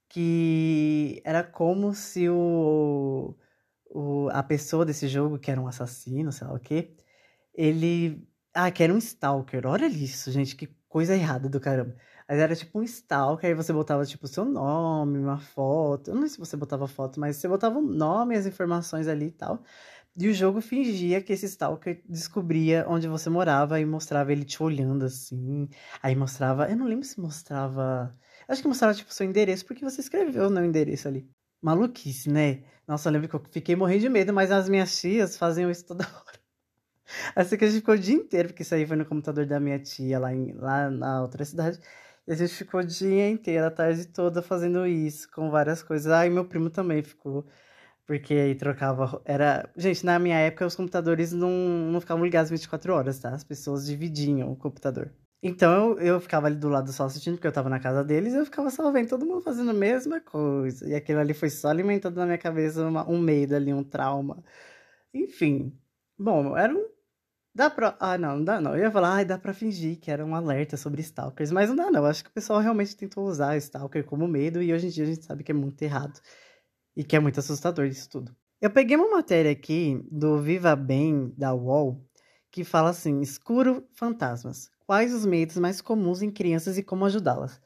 que 0.08 1.20
era 1.24 1.42
como 1.42 1.92
se 1.94 2.28
o, 2.28 3.36
o, 3.86 4.28
a 4.30 4.42
pessoa 4.44 4.84
desse 4.84 5.08
jogo, 5.08 5.40
que 5.40 5.50
era 5.50 5.60
um 5.60 5.66
assassino, 5.66 6.30
sei 6.32 6.46
lá 6.46 6.54
o 6.54 6.60
quê, 6.60 6.96
ele. 7.54 8.26
Ah, 8.54 8.70
que 8.70 8.82
era 8.84 8.94
um 8.94 8.98
stalker. 8.98 9.66
Olha 9.66 9.86
isso, 9.86 10.30
gente, 10.30 10.54
que 10.54 10.68
coisa 10.94 11.12
errada 11.16 11.48
do 11.48 11.58
caramba. 11.58 11.96
Mas 12.28 12.38
era 12.38 12.54
tipo 12.54 12.78
um 12.78 12.82
stalker, 12.84 13.50
aí 13.50 13.54
você 13.54 13.72
botava 13.72 14.06
tipo 14.06 14.28
seu 14.28 14.44
nome, 14.44 15.18
uma 15.18 15.38
foto. 15.40 16.10
Eu 16.12 16.14
não 16.14 16.20
sei 16.22 16.30
se 16.30 16.38
você 16.38 16.56
botava 16.56 16.86
foto, 16.86 17.18
mas 17.18 17.36
você 17.36 17.48
botava 17.48 17.80
o 17.80 17.82
nome, 17.82 18.36
as 18.36 18.46
informações 18.46 19.08
ali 19.08 19.26
e 19.26 19.30
tal. 19.32 19.60
E 20.16 20.28
o 20.28 20.32
jogo 20.32 20.60
fingia 20.60 21.20
que 21.20 21.32
esse 21.32 21.46
stalker 21.46 22.00
descobria 22.08 22.86
onde 22.88 23.08
você 23.08 23.28
morava 23.28 23.80
e 23.80 23.84
mostrava 23.84 24.30
ele 24.30 24.44
te 24.44 24.62
olhando 24.62 25.04
assim. 25.04 25.68
Aí 26.00 26.14
mostrava. 26.14 26.70
Eu 26.70 26.76
não 26.76 26.86
lembro 26.86 27.04
se 27.04 27.20
mostrava. 27.20 28.16
Acho 28.46 28.62
que 28.62 28.68
mostrava 28.68 28.94
tipo 28.94 29.12
seu 29.12 29.26
endereço, 29.26 29.66
porque 29.66 29.84
você 29.84 30.00
escreveu 30.00 30.48
no 30.48 30.64
endereço 30.64 31.08
ali. 31.08 31.28
Maluquice, 31.60 32.30
né? 32.30 32.62
Nossa, 32.86 33.08
eu 33.08 33.12
lembro 33.14 33.28
que 33.28 33.34
eu 33.34 33.42
fiquei 33.50 33.74
morrendo 33.74 34.02
de 34.02 34.08
medo, 34.08 34.32
mas 34.32 34.52
as 34.52 34.68
minhas 34.68 34.96
tias 35.00 35.36
faziam 35.36 35.70
isso 35.70 35.86
toda 35.86 36.04
hora. 36.14 36.43
Assim 37.34 37.56
que 37.56 37.64
a 37.64 37.68
gente 37.68 37.80
ficou 37.80 37.94
o 37.94 37.98
dia 37.98 38.14
inteiro, 38.14 38.48
porque 38.48 38.62
isso 38.62 38.74
aí 38.74 38.86
foi 38.86 38.96
no 38.96 39.04
computador 39.04 39.46
da 39.46 39.60
minha 39.60 39.78
tia 39.78 40.18
lá, 40.18 40.32
em, 40.34 40.52
lá 40.54 40.90
na 40.90 41.22
outra 41.22 41.44
cidade. 41.44 41.78
E 42.26 42.32
a 42.32 42.34
gente 42.34 42.54
ficou 42.54 42.80
o 42.80 42.84
dia 42.84 43.28
inteiro, 43.28 43.66
a 43.66 43.70
tarde 43.70 44.06
toda 44.06 44.42
fazendo 44.42 44.86
isso, 44.86 45.30
com 45.30 45.50
várias 45.50 45.82
coisas. 45.82 46.10
E 46.26 46.30
meu 46.30 46.44
primo 46.46 46.70
também 46.70 47.02
ficou. 47.02 47.46
Porque 48.06 48.34
aí 48.34 48.54
trocava. 48.54 49.20
Era. 49.24 49.70
Gente, 49.76 50.04
na 50.04 50.18
minha 50.18 50.38
época 50.38 50.66
os 50.66 50.74
computadores 50.76 51.32
não, 51.32 51.50
não 51.50 52.00
ficavam 52.00 52.24
ligados 52.24 52.50
24 52.50 52.92
horas, 52.94 53.18
tá? 53.18 53.30
As 53.30 53.44
pessoas 53.44 53.86
dividiam 53.86 54.52
o 54.52 54.56
computador. 54.56 55.12
Então 55.42 55.90
eu, 55.92 55.98
eu 55.98 56.20
ficava 56.20 56.46
ali 56.46 56.56
do 56.56 56.68
lado 56.70 56.90
só 56.92 57.04
assistindo, 57.04 57.34
porque 57.34 57.46
eu 57.46 57.52
tava 57.52 57.68
na 57.68 57.78
casa 57.78 58.02
deles, 58.02 58.32
e 58.32 58.36
eu 58.38 58.44
ficava 58.46 58.70
só 58.70 58.90
vendo 58.90 59.10
todo 59.10 59.26
mundo 59.26 59.42
fazendo 59.42 59.70
a 59.70 59.74
mesma 59.74 60.20
coisa. 60.20 60.88
E 60.88 60.94
aquilo 60.94 61.20
ali 61.20 61.34
foi 61.34 61.50
só 61.50 61.68
alimentando 61.68 62.16
na 62.16 62.24
minha 62.26 62.38
cabeça 62.38 62.86
uma, 62.86 63.08
um 63.08 63.20
medo 63.20 63.54
ali, 63.54 63.72
um 63.72 63.84
trauma. 63.84 64.42
Enfim. 65.14 65.78
Bom, 66.18 66.56
era 66.56 66.74
um 66.74 66.93
Dá 67.54 67.70
pra. 67.70 67.96
Ah, 68.00 68.18
não, 68.18 68.38
não 68.38 68.44
dá 68.44 68.60
não. 68.60 68.72
Eu 68.74 68.80
ia 68.84 68.90
falar, 68.90 69.20
ah, 69.20 69.24
dá 69.24 69.38
pra 69.38 69.54
fingir 69.54 69.98
que 70.00 70.10
era 70.10 70.24
um 70.24 70.34
alerta 70.34 70.76
sobre 70.76 71.00
stalkers, 71.02 71.52
mas 71.52 71.68
não 71.68 71.76
dá 71.76 71.90
não. 71.90 72.04
Acho 72.04 72.24
que 72.24 72.30
o 72.30 72.32
pessoal 72.32 72.58
realmente 72.58 72.96
tentou 72.96 73.24
usar 73.26 73.56
stalker 73.58 74.04
como 74.04 74.26
medo 74.26 74.60
e 74.60 74.72
hoje 74.72 74.88
em 74.88 74.90
dia 74.90 75.04
a 75.04 75.06
gente 75.06 75.24
sabe 75.24 75.44
que 75.44 75.52
é 75.52 75.54
muito 75.54 75.80
errado 75.82 76.20
e 76.96 77.04
que 77.04 77.14
é 77.14 77.20
muito 77.20 77.38
assustador 77.38 77.86
isso 77.86 78.08
tudo. 78.10 78.34
Eu 78.60 78.70
peguei 78.70 78.96
uma 78.96 79.10
matéria 79.10 79.52
aqui 79.52 80.04
do 80.10 80.40
Viva 80.40 80.74
Bem 80.74 81.32
da 81.36 81.54
UOL 81.54 82.04
que 82.50 82.64
fala 82.64 82.90
assim: 82.90 83.20
escuro 83.20 83.86
fantasmas. 83.94 84.70
Quais 84.86 85.14
os 85.14 85.24
medos 85.24 85.56
mais 85.56 85.80
comuns 85.80 86.22
em 86.22 86.30
crianças 86.30 86.76
e 86.76 86.82
como 86.82 87.04
ajudá-las? 87.04 87.60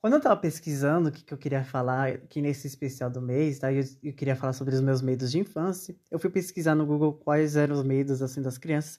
Quando 0.00 0.14
eu 0.14 0.20
tava 0.20 0.36
pesquisando 0.36 1.08
o 1.08 1.12
que, 1.12 1.24
que 1.24 1.32
eu 1.32 1.38
queria 1.38 1.64
falar 1.64 2.08
aqui 2.08 2.42
nesse 2.42 2.66
especial 2.66 3.10
do 3.10 3.22
mês, 3.22 3.58
tá? 3.58 3.72
Eu, 3.72 3.82
eu 4.02 4.12
queria 4.14 4.36
falar 4.36 4.52
sobre 4.52 4.74
os 4.74 4.80
meus 4.82 5.00
medos 5.00 5.30
de 5.30 5.38
infância. 5.38 5.96
Eu 6.10 6.18
fui 6.18 6.28
pesquisar 6.30 6.74
no 6.74 6.84
Google 6.84 7.14
quais 7.14 7.56
eram 7.56 7.74
os 7.74 7.82
medos, 7.82 8.20
assim, 8.20 8.42
das 8.42 8.58
crianças. 8.58 8.98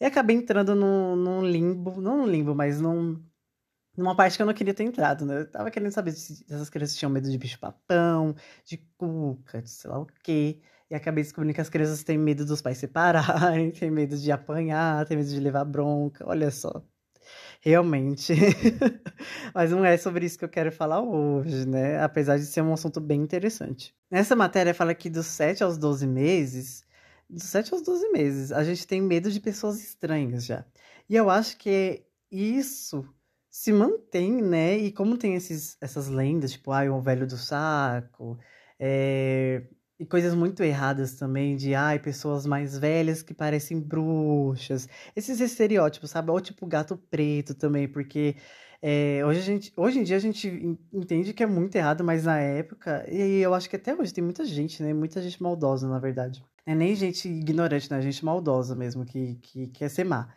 E 0.00 0.04
acabei 0.04 0.36
entrando 0.36 0.74
num, 0.74 1.16
num 1.16 1.42
limbo, 1.46 2.00
não 2.00 2.18
num 2.18 2.26
limbo, 2.26 2.54
mas 2.54 2.80
num, 2.80 3.22
numa 3.96 4.14
parte 4.16 4.36
que 4.36 4.42
eu 4.42 4.46
não 4.46 4.54
queria 4.54 4.74
ter 4.74 4.84
entrado, 4.84 5.24
né? 5.26 5.40
Eu 5.40 5.50
tava 5.50 5.70
querendo 5.70 5.92
saber 5.92 6.12
se 6.12 6.44
essas 6.50 6.70
crianças 6.70 6.96
tinham 6.96 7.10
medo 7.10 7.30
de 7.30 7.38
bicho-papão, 7.38 8.34
de 8.64 8.78
cuca, 8.98 9.62
de 9.62 9.70
sei 9.70 9.90
lá 9.90 9.98
o 9.98 10.06
quê. 10.22 10.60
E 10.90 10.94
acabei 10.94 11.24
descobrindo 11.24 11.54
que 11.54 11.60
as 11.60 11.68
crianças 11.70 12.04
têm 12.04 12.18
medo 12.18 12.44
dos 12.44 12.62
pais 12.62 12.78
separarem, 12.78 13.70
têm 13.72 13.90
medo 13.90 14.16
de 14.16 14.30
apanhar, 14.30 15.06
têm 15.06 15.16
medo 15.16 15.28
de 15.28 15.40
levar 15.40 15.64
bronca. 15.64 16.24
Olha 16.28 16.50
só. 16.50 16.82
Realmente. 17.60 18.34
Mas 19.54 19.70
não 19.70 19.84
é 19.84 19.96
sobre 19.96 20.26
isso 20.26 20.38
que 20.38 20.44
eu 20.44 20.48
quero 20.48 20.70
falar 20.72 21.00
hoje, 21.00 21.66
né? 21.66 22.00
Apesar 22.00 22.36
de 22.38 22.46
ser 22.46 22.62
um 22.62 22.72
assunto 22.72 23.00
bem 23.00 23.20
interessante. 23.20 23.94
Nessa 24.10 24.36
matéria 24.36 24.74
fala 24.74 24.94
que 24.94 25.10
dos 25.10 25.26
7 25.26 25.64
aos 25.64 25.76
12 25.78 26.06
meses, 26.06 26.84
dos 27.28 27.44
7 27.44 27.72
aos 27.74 27.82
12 27.82 28.08
meses, 28.10 28.52
a 28.52 28.62
gente 28.64 28.86
tem 28.86 29.00
medo 29.00 29.30
de 29.30 29.40
pessoas 29.40 29.82
estranhas 29.82 30.44
já. 30.44 30.64
E 31.08 31.16
eu 31.16 31.30
acho 31.30 31.56
que 31.56 32.04
isso 32.30 33.04
se 33.50 33.72
mantém, 33.72 34.42
né? 34.42 34.76
E 34.76 34.92
como 34.92 35.16
tem 35.16 35.34
esses, 35.34 35.76
essas 35.80 36.08
lendas, 36.08 36.52
tipo, 36.52 36.70
ai, 36.72 36.88
o 36.88 37.00
velho 37.00 37.26
do 37.26 37.36
saco, 37.36 38.38
é... 38.78 39.66
e 39.98 40.04
coisas 40.06 40.34
muito 40.34 40.62
erradas 40.62 41.14
também, 41.16 41.56
de 41.56 41.74
ai, 41.74 41.98
pessoas 41.98 42.46
mais 42.46 42.76
velhas 42.78 43.22
que 43.22 43.34
parecem 43.34 43.80
bruxas. 43.80 44.88
Esses 45.14 45.40
estereótipos, 45.40 46.10
sabe? 46.10 46.30
Ou 46.30 46.40
tipo 46.40 46.66
gato 46.66 46.96
preto 47.10 47.54
também, 47.54 47.88
porque 47.88 48.36
é, 48.82 49.24
hoje, 49.24 49.40
a 49.40 49.42
gente, 49.42 49.72
hoje 49.76 49.98
em 50.00 50.02
dia 50.02 50.16
a 50.16 50.20
gente 50.20 50.48
entende 50.92 51.32
que 51.32 51.42
é 51.42 51.46
muito 51.46 51.74
errado, 51.76 52.04
mas 52.04 52.24
na 52.24 52.38
época, 52.38 53.04
e 53.10 53.40
eu 53.40 53.54
acho 53.54 53.68
que 53.70 53.76
até 53.76 53.94
hoje 53.94 54.12
tem 54.12 54.22
muita 54.22 54.44
gente, 54.44 54.82
né? 54.82 54.92
Muita 54.92 55.20
gente 55.22 55.42
maldosa, 55.42 55.88
na 55.88 55.98
verdade. 55.98 56.44
É 56.66 56.74
nem 56.74 56.94
gente 56.94 57.28
ignorante, 57.28 57.90
né? 57.90 58.02
Gente 58.02 58.24
maldosa 58.24 58.74
mesmo, 58.74 59.06
que, 59.06 59.36
que 59.36 59.68
quer 59.68 59.88
ser 59.88 60.04
má 60.04 60.34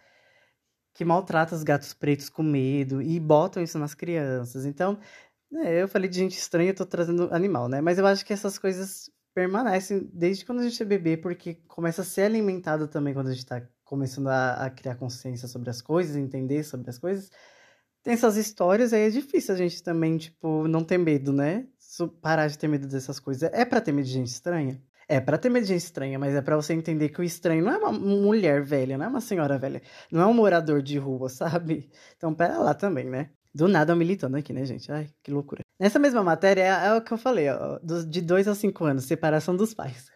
que 0.99 1.05
maltrata 1.05 1.55
os 1.55 1.63
gatos 1.63 1.93
pretos 1.93 2.27
com 2.27 2.43
medo 2.43 3.01
e 3.01 3.17
botam 3.21 3.63
isso 3.63 3.79
nas 3.79 3.93
crianças. 3.93 4.65
Então, 4.65 4.99
é, 5.53 5.81
eu 5.81 5.87
falei 5.87 6.09
de 6.09 6.17
gente 6.17 6.37
estranha, 6.37 6.71
eu 6.71 6.75
tô 6.75 6.85
trazendo 6.85 7.33
animal, 7.33 7.69
né? 7.69 7.79
Mas 7.79 7.97
eu 7.97 8.05
acho 8.05 8.25
que 8.25 8.33
essas 8.33 8.59
coisas 8.59 9.09
permanecem 9.33 10.09
desde 10.13 10.45
quando 10.45 10.59
a 10.59 10.63
gente 10.63 10.83
é 10.83 10.85
bebê, 10.85 11.15
porque 11.15 11.55
começa 11.69 12.01
a 12.01 12.05
ser 12.05 12.23
alimentado 12.23 12.85
também 12.85 13.13
quando 13.13 13.27
a 13.29 13.33
gente 13.33 13.45
tá 13.45 13.61
começando 13.85 14.27
a, 14.27 14.65
a 14.65 14.69
criar 14.69 14.95
consciência 14.95 15.47
sobre 15.47 15.69
as 15.69 15.81
coisas, 15.81 16.17
entender 16.17 16.65
sobre 16.65 16.89
as 16.89 16.97
coisas. 16.97 17.31
Tem 18.03 18.13
essas 18.13 18.35
histórias, 18.35 18.91
aí 18.91 19.07
é 19.07 19.09
difícil 19.09 19.53
a 19.55 19.57
gente 19.57 19.81
também, 19.81 20.17
tipo, 20.17 20.67
não 20.67 20.83
ter 20.83 20.97
medo, 20.97 21.31
né? 21.31 21.65
Parar 22.21 22.47
de 22.47 22.57
ter 22.57 22.67
medo 22.67 22.87
dessas 22.89 23.21
coisas. 23.21 23.49
É 23.53 23.63
pra 23.63 23.79
ter 23.79 23.93
medo 23.93 24.05
de 24.05 24.11
gente 24.11 24.27
estranha? 24.27 24.81
É 25.11 25.19
para 25.19 25.39
ter 25.39 25.49
medo 25.49 25.65
de 25.65 25.73
estranha, 25.73 26.19
mas 26.19 26.35
é 26.35 26.41
para 26.41 26.55
você 26.55 26.71
entender 26.71 27.09
que 27.09 27.19
o 27.19 27.23
estranho 27.23 27.65
não 27.65 27.71
é 27.73 27.77
uma 27.79 27.91
mulher 27.91 28.61
velha, 28.61 28.95
não 28.95 29.05
é 29.05 29.07
uma 29.07 29.19
senhora 29.19 29.57
velha, 29.57 29.81
não 30.11 30.21
é 30.21 30.25
um 30.27 30.33
morador 30.35 30.83
de 30.83 30.99
rua, 30.99 31.27
sabe? 31.29 31.89
Então 32.15 32.31
pera 32.31 32.59
lá 32.59 32.75
também, 32.75 33.09
né? 33.09 33.31
Do 33.51 33.67
nada 33.67 33.93
eu 33.93 33.97
militando 33.97 34.37
aqui, 34.37 34.53
né, 34.53 34.63
gente? 34.65 34.91
Ai, 34.91 35.09
que 35.23 35.31
loucura. 35.31 35.63
Nessa 35.79 35.97
mesma 35.97 36.23
matéria 36.23 36.61
é, 36.61 36.87
é 36.89 36.93
o 36.93 37.01
que 37.01 37.11
eu 37.11 37.17
falei, 37.17 37.49
ó, 37.49 37.79
de 38.07 38.21
2 38.21 38.47
a 38.47 38.53
5 38.53 38.85
anos, 38.85 39.05
separação 39.05 39.55
dos 39.55 39.73
pais. 39.73 40.11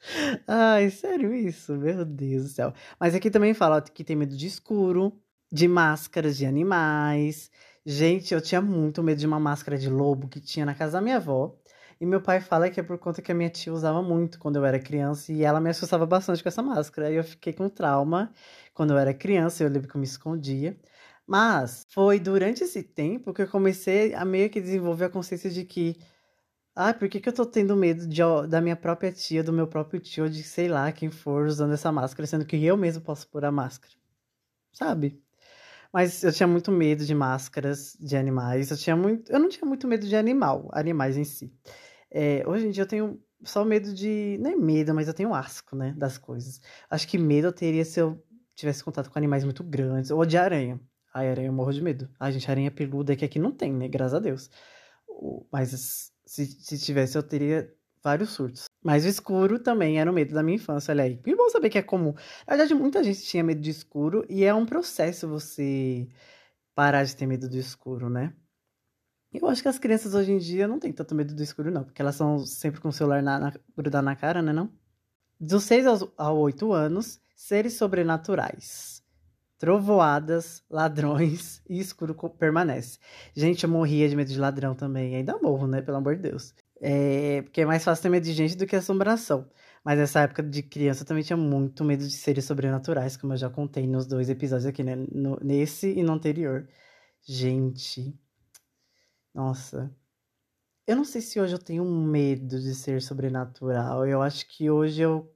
Ai, 0.48 0.90
sério 0.90 1.32
isso? 1.32 1.76
Meu 1.76 2.04
Deus 2.04 2.42
do 2.42 2.48
céu. 2.48 2.72
Mas 2.98 3.14
aqui 3.14 3.30
também 3.30 3.54
fala 3.54 3.80
que 3.80 4.02
tem 4.02 4.16
medo 4.16 4.36
de 4.36 4.48
escuro, 4.48 5.16
de 5.52 5.68
máscaras 5.68 6.36
de 6.36 6.44
animais. 6.44 7.52
Gente, 7.86 8.34
eu 8.34 8.40
tinha 8.40 8.60
muito 8.60 9.00
medo 9.00 9.18
de 9.18 9.26
uma 9.26 9.38
máscara 9.38 9.78
de 9.78 9.88
lobo 9.88 10.26
que 10.26 10.40
tinha 10.40 10.66
na 10.66 10.74
casa 10.74 10.94
da 10.94 11.00
minha 11.00 11.16
avó. 11.18 11.56
E 12.04 12.06
meu 12.06 12.20
pai 12.20 12.38
fala 12.38 12.68
que 12.68 12.78
é 12.78 12.82
por 12.82 12.98
conta 12.98 13.22
que 13.22 13.32
a 13.32 13.34
minha 13.34 13.48
tia 13.48 13.72
usava 13.72 14.02
muito 14.02 14.38
quando 14.38 14.56
eu 14.56 14.64
era 14.66 14.78
criança 14.78 15.32
e 15.32 15.42
ela 15.42 15.58
me 15.58 15.70
assustava 15.70 16.04
bastante 16.04 16.42
com 16.42 16.48
essa 16.50 16.62
máscara. 16.62 17.08
Aí 17.08 17.14
eu 17.14 17.24
fiquei 17.24 17.50
com 17.54 17.66
trauma 17.66 18.30
quando 18.74 18.90
eu 18.92 18.98
era 18.98 19.14
criança, 19.14 19.64
eu 19.64 19.70
lembro 19.70 19.88
que 19.88 19.96
eu 19.96 20.00
me 20.00 20.06
escondia. 20.06 20.78
Mas 21.26 21.86
foi 21.88 22.20
durante 22.20 22.62
esse 22.62 22.82
tempo 22.82 23.32
que 23.32 23.40
eu 23.40 23.48
comecei 23.48 24.14
a 24.14 24.22
meio 24.22 24.50
que 24.50 24.60
desenvolver 24.60 25.06
a 25.06 25.08
consciência 25.08 25.50
de 25.50 25.64
que, 25.64 25.96
ah, 26.76 26.94
por 26.94 27.08
que, 27.08 27.20
que 27.20 27.28
eu 27.30 27.32
tô 27.34 27.46
tendo 27.46 27.76
medo 27.76 28.06
de, 28.08 28.22
da 28.48 28.60
minha 28.60 28.76
própria 28.76 29.12
tia, 29.12 29.42
do 29.44 29.52
meu 29.52 29.66
próprio 29.66 30.00
tio, 30.00 30.28
de 30.30 30.42
sei 30.42 30.68
lá 30.68 30.92
quem 30.92 31.10
for 31.10 31.46
usando 31.46 31.74
essa 31.74 31.92
máscara, 31.92 32.26
sendo 32.26 32.46
que 32.46 32.62
eu 32.64 32.76
mesmo 32.76 33.02
posso 33.02 33.28
pôr 33.28 33.44
a 33.46 33.52
máscara? 33.52 33.94
Sabe? 34.72 35.22
Mas 35.92 36.24
eu 36.24 36.32
tinha 36.32 36.48
muito 36.48 36.72
medo 36.72 37.06
de 37.06 37.14
máscaras 37.14 37.96
de 38.00 38.16
animais. 38.16 38.70
Eu 38.70 38.76
tinha 38.76 38.96
muito. 38.96 39.30
Eu 39.32 39.38
não 39.38 39.48
tinha 39.48 39.66
muito 39.66 39.86
medo 39.88 40.06
de 40.06 40.16
animal, 40.16 40.68
animais 40.72 41.16
em 41.16 41.24
si. 41.24 41.52
É, 42.14 42.44
hoje 42.48 42.68
em 42.68 42.70
dia 42.70 42.84
eu 42.84 42.88
tenho 42.88 43.20
só 43.42 43.64
medo 43.64 43.92
de. 43.92 44.38
Não 44.40 44.52
é 44.52 44.56
medo, 44.56 44.94
mas 44.94 45.08
eu 45.08 45.14
tenho 45.14 45.34
asco, 45.34 45.74
né? 45.74 45.92
Das 45.98 46.16
coisas. 46.16 46.60
Acho 46.88 47.08
que 47.08 47.18
medo 47.18 47.48
eu 47.48 47.52
teria 47.52 47.84
se 47.84 48.00
eu 48.00 48.24
tivesse 48.54 48.84
contato 48.84 49.10
com 49.10 49.18
animais 49.18 49.42
muito 49.44 49.64
grandes. 49.64 50.12
Ou 50.12 50.24
de 50.24 50.38
aranha. 50.38 50.80
Ai, 51.12 51.28
aranha 51.28 51.48
eu 51.48 51.52
morro 51.52 51.72
de 51.72 51.82
medo. 51.82 52.08
Ai, 52.18 52.32
gente, 52.32 52.48
aranha 52.48 52.70
peluda 52.70 53.16
que 53.16 53.24
aqui 53.24 53.38
não 53.40 53.50
tem, 53.52 53.72
né? 53.72 53.88
Graças 53.88 54.14
a 54.14 54.18
Deus. 54.20 54.48
Mas 55.52 56.12
se, 56.24 56.46
se 56.46 56.78
tivesse, 56.78 57.18
eu 57.18 57.22
teria 57.22 57.72
vários 58.02 58.30
surtos. 58.30 58.66
Mas 58.82 59.04
o 59.04 59.08
escuro 59.08 59.58
também 59.58 59.98
era 59.98 60.10
o 60.10 60.14
medo 60.14 60.34
da 60.34 60.42
minha 60.42 60.56
infância, 60.56 60.92
olha 60.92 61.04
aí. 61.04 61.20
E 61.26 61.36
bom 61.36 61.48
saber 61.48 61.70
que 61.70 61.78
é 61.78 61.82
comum. 61.82 62.14
Na 62.46 62.56
verdade, 62.56 62.74
muita 62.74 63.02
gente 63.02 63.22
tinha 63.22 63.42
medo 63.42 63.60
de 63.60 63.70
escuro 63.70 64.24
e 64.28 64.44
é 64.44 64.54
um 64.54 64.66
processo 64.66 65.26
você 65.28 66.08
parar 66.74 67.04
de 67.04 67.16
ter 67.16 67.26
medo 67.26 67.48
do 67.48 67.56
escuro, 67.56 68.10
né? 68.10 68.34
Eu 69.34 69.48
acho 69.48 69.62
que 69.62 69.68
as 69.68 69.78
crianças 69.78 70.14
hoje 70.14 70.30
em 70.30 70.38
dia 70.38 70.68
não 70.68 70.78
têm 70.78 70.92
tanto 70.92 71.14
medo 71.14 71.34
do 71.34 71.42
escuro, 71.42 71.70
não, 71.70 71.82
porque 71.82 72.00
elas 72.00 72.14
são 72.14 72.38
sempre 72.46 72.80
com 72.80 72.88
o 72.88 72.92
celular 72.92 73.20
na, 73.20 73.38
na, 73.38 73.52
grudado 73.76 74.04
na 74.04 74.14
cara, 74.14 74.40
né, 74.40 74.52
não? 74.52 74.70
Dos 75.40 75.64
6 75.64 75.86
aos, 75.86 76.08
aos 76.16 76.38
8 76.38 76.72
anos, 76.72 77.20
seres 77.34 77.74
sobrenaturais. 77.74 79.02
Trovoadas, 79.58 80.62
ladrões 80.70 81.60
e 81.68 81.80
escuro 81.80 82.14
permanece. 82.38 82.98
Gente, 83.34 83.64
eu 83.64 83.70
morria 83.70 84.08
de 84.08 84.14
medo 84.14 84.30
de 84.30 84.38
ladrão 84.38 84.74
também. 84.74 85.16
Ainda 85.16 85.36
morro, 85.38 85.66
né? 85.66 85.82
Pelo 85.82 85.96
amor 85.96 86.16
de 86.16 86.22
Deus. 86.22 86.54
É, 86.80 87.42
porque 87.42 87.62
é 87.62 87.66
mais 87.66 87.82
fácil 87.82 88.02
ter 88.02 88.08
medo 88.10 88.24
de 88.24 88.32
gente 88.32 88.56
do 88.56 88.66
que 88.66 88.76
assombração. 88.76 89.48
Mas 89.84 89.98
nessa 89.98 90.20
época 90.20 90.42
de 90.42 90.62
criança 90.62 91.02
eu 91.02 91.06
também 91.06 91.22
tinha 91.24 91.36
muito 91.36 91.84
medo 91.84 92.06
de 92.06 92.14
seres 92.14 92.44
sobrenaturais, 92.44 93.16
como 93.16 93.32
eu 93.32 93.36
já 93.36 93.50
contei 93.50 93.86
nos 93.86 94.06
dois 94.06 94.30
episódios 94.30 94.66
aqui, 94.66 94.82
né? 94.82 94.96
No, 94.96 95.38
nesse 95.42 95.88
e 95.92 96.02
no 96.02 96.12
anterior. 96.12 96.68
Gente. 97.22 98.14
Nossa. 99.34 99.94
Eu 100.86 100.96
não 100.96 101.04
sei 101.04 101.20
se 101.20 101.40
hoje 101.40 101.54
eu 101.54 101.58
tenho 101.58 101.84
medo 101.84 102.60
de 102.60 102.74
ser 102.74 103.02
sobrenatural. 103.02 104.06
Eu 104.06 104.22
acho 104.22 104.46
que 104.48 104.70
hoje 104.70 105.02
eu 105.02 105.32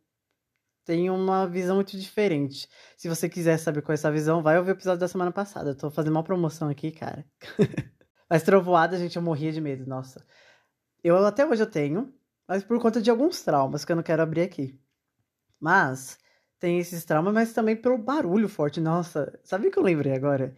tenho 0.84 1.14
uma 1.14 1.46
visão 1.46 1.76
muito 1.76 1.98
diferente. 1.98 2.68
Se 2.96 3.08
você 3.08 3.28
quiser 3.28 3.58
saber 3.58 3.82
qual 3.82 3.92
é 3.92 3.96
essa 3.96 4.12
visão, 4.12 4.42
vai 4.42 4.58
ouvir 4.58 4.72
o 4.72 4.74
episódio 4.74 5.00
da 5.00 5.08
semana 5.08 5.32
passada. 5.32 5.70
Eu 5.70 5.76
tô 5.76 5.90
fazendo 5.90 6.12
uma 6.12 6.24
promoção 6.24 6.68
aqui, 6.68 6.92
cara. 6.92 7.26
Mas 8.30 8.42
trovoada, 8.42 8.98
gente, 8.98 9.16
eu 9.16 9.22
morria 9.22 9.52
de 9.52 9.60
medo. 9.60 9.86
Nossa. 9.86 10.26
Eu 11.04 11.16
até 11.26 11.46
hoje 11.46 11.62
eu 11.62 11.70
tenho, 11.70 12.14
mas 12.48 12.64
por 12.64 12.80
conta 12.80 13.00
de 13.00 13.10
alguns 13.10 13.42
traumas 13.42 13.84
que 13.84 13.92
eu 13.92 13.96
não 13.96 14.02
quero 14.02 14.22
abrir 14.22 14.42
aqui. 14.42 14.78
Mas 15.60 16.18
tem 16.58 16.78
esses 16.78 17.04
traumas, 17.04 17.32
mas 17.34 17.52
também 17.52 17.76
pelo 17.76 17.98
barulho 17.98 18.48
forte. 18.48 18.80
Nossa, 18.80 19.38
sabe 19.44 19.68
o 19.68 19.70
que 19.70 19.78
eu 19.78 19.82
lembrei 19.82 20.14
agora? 20.14 20.54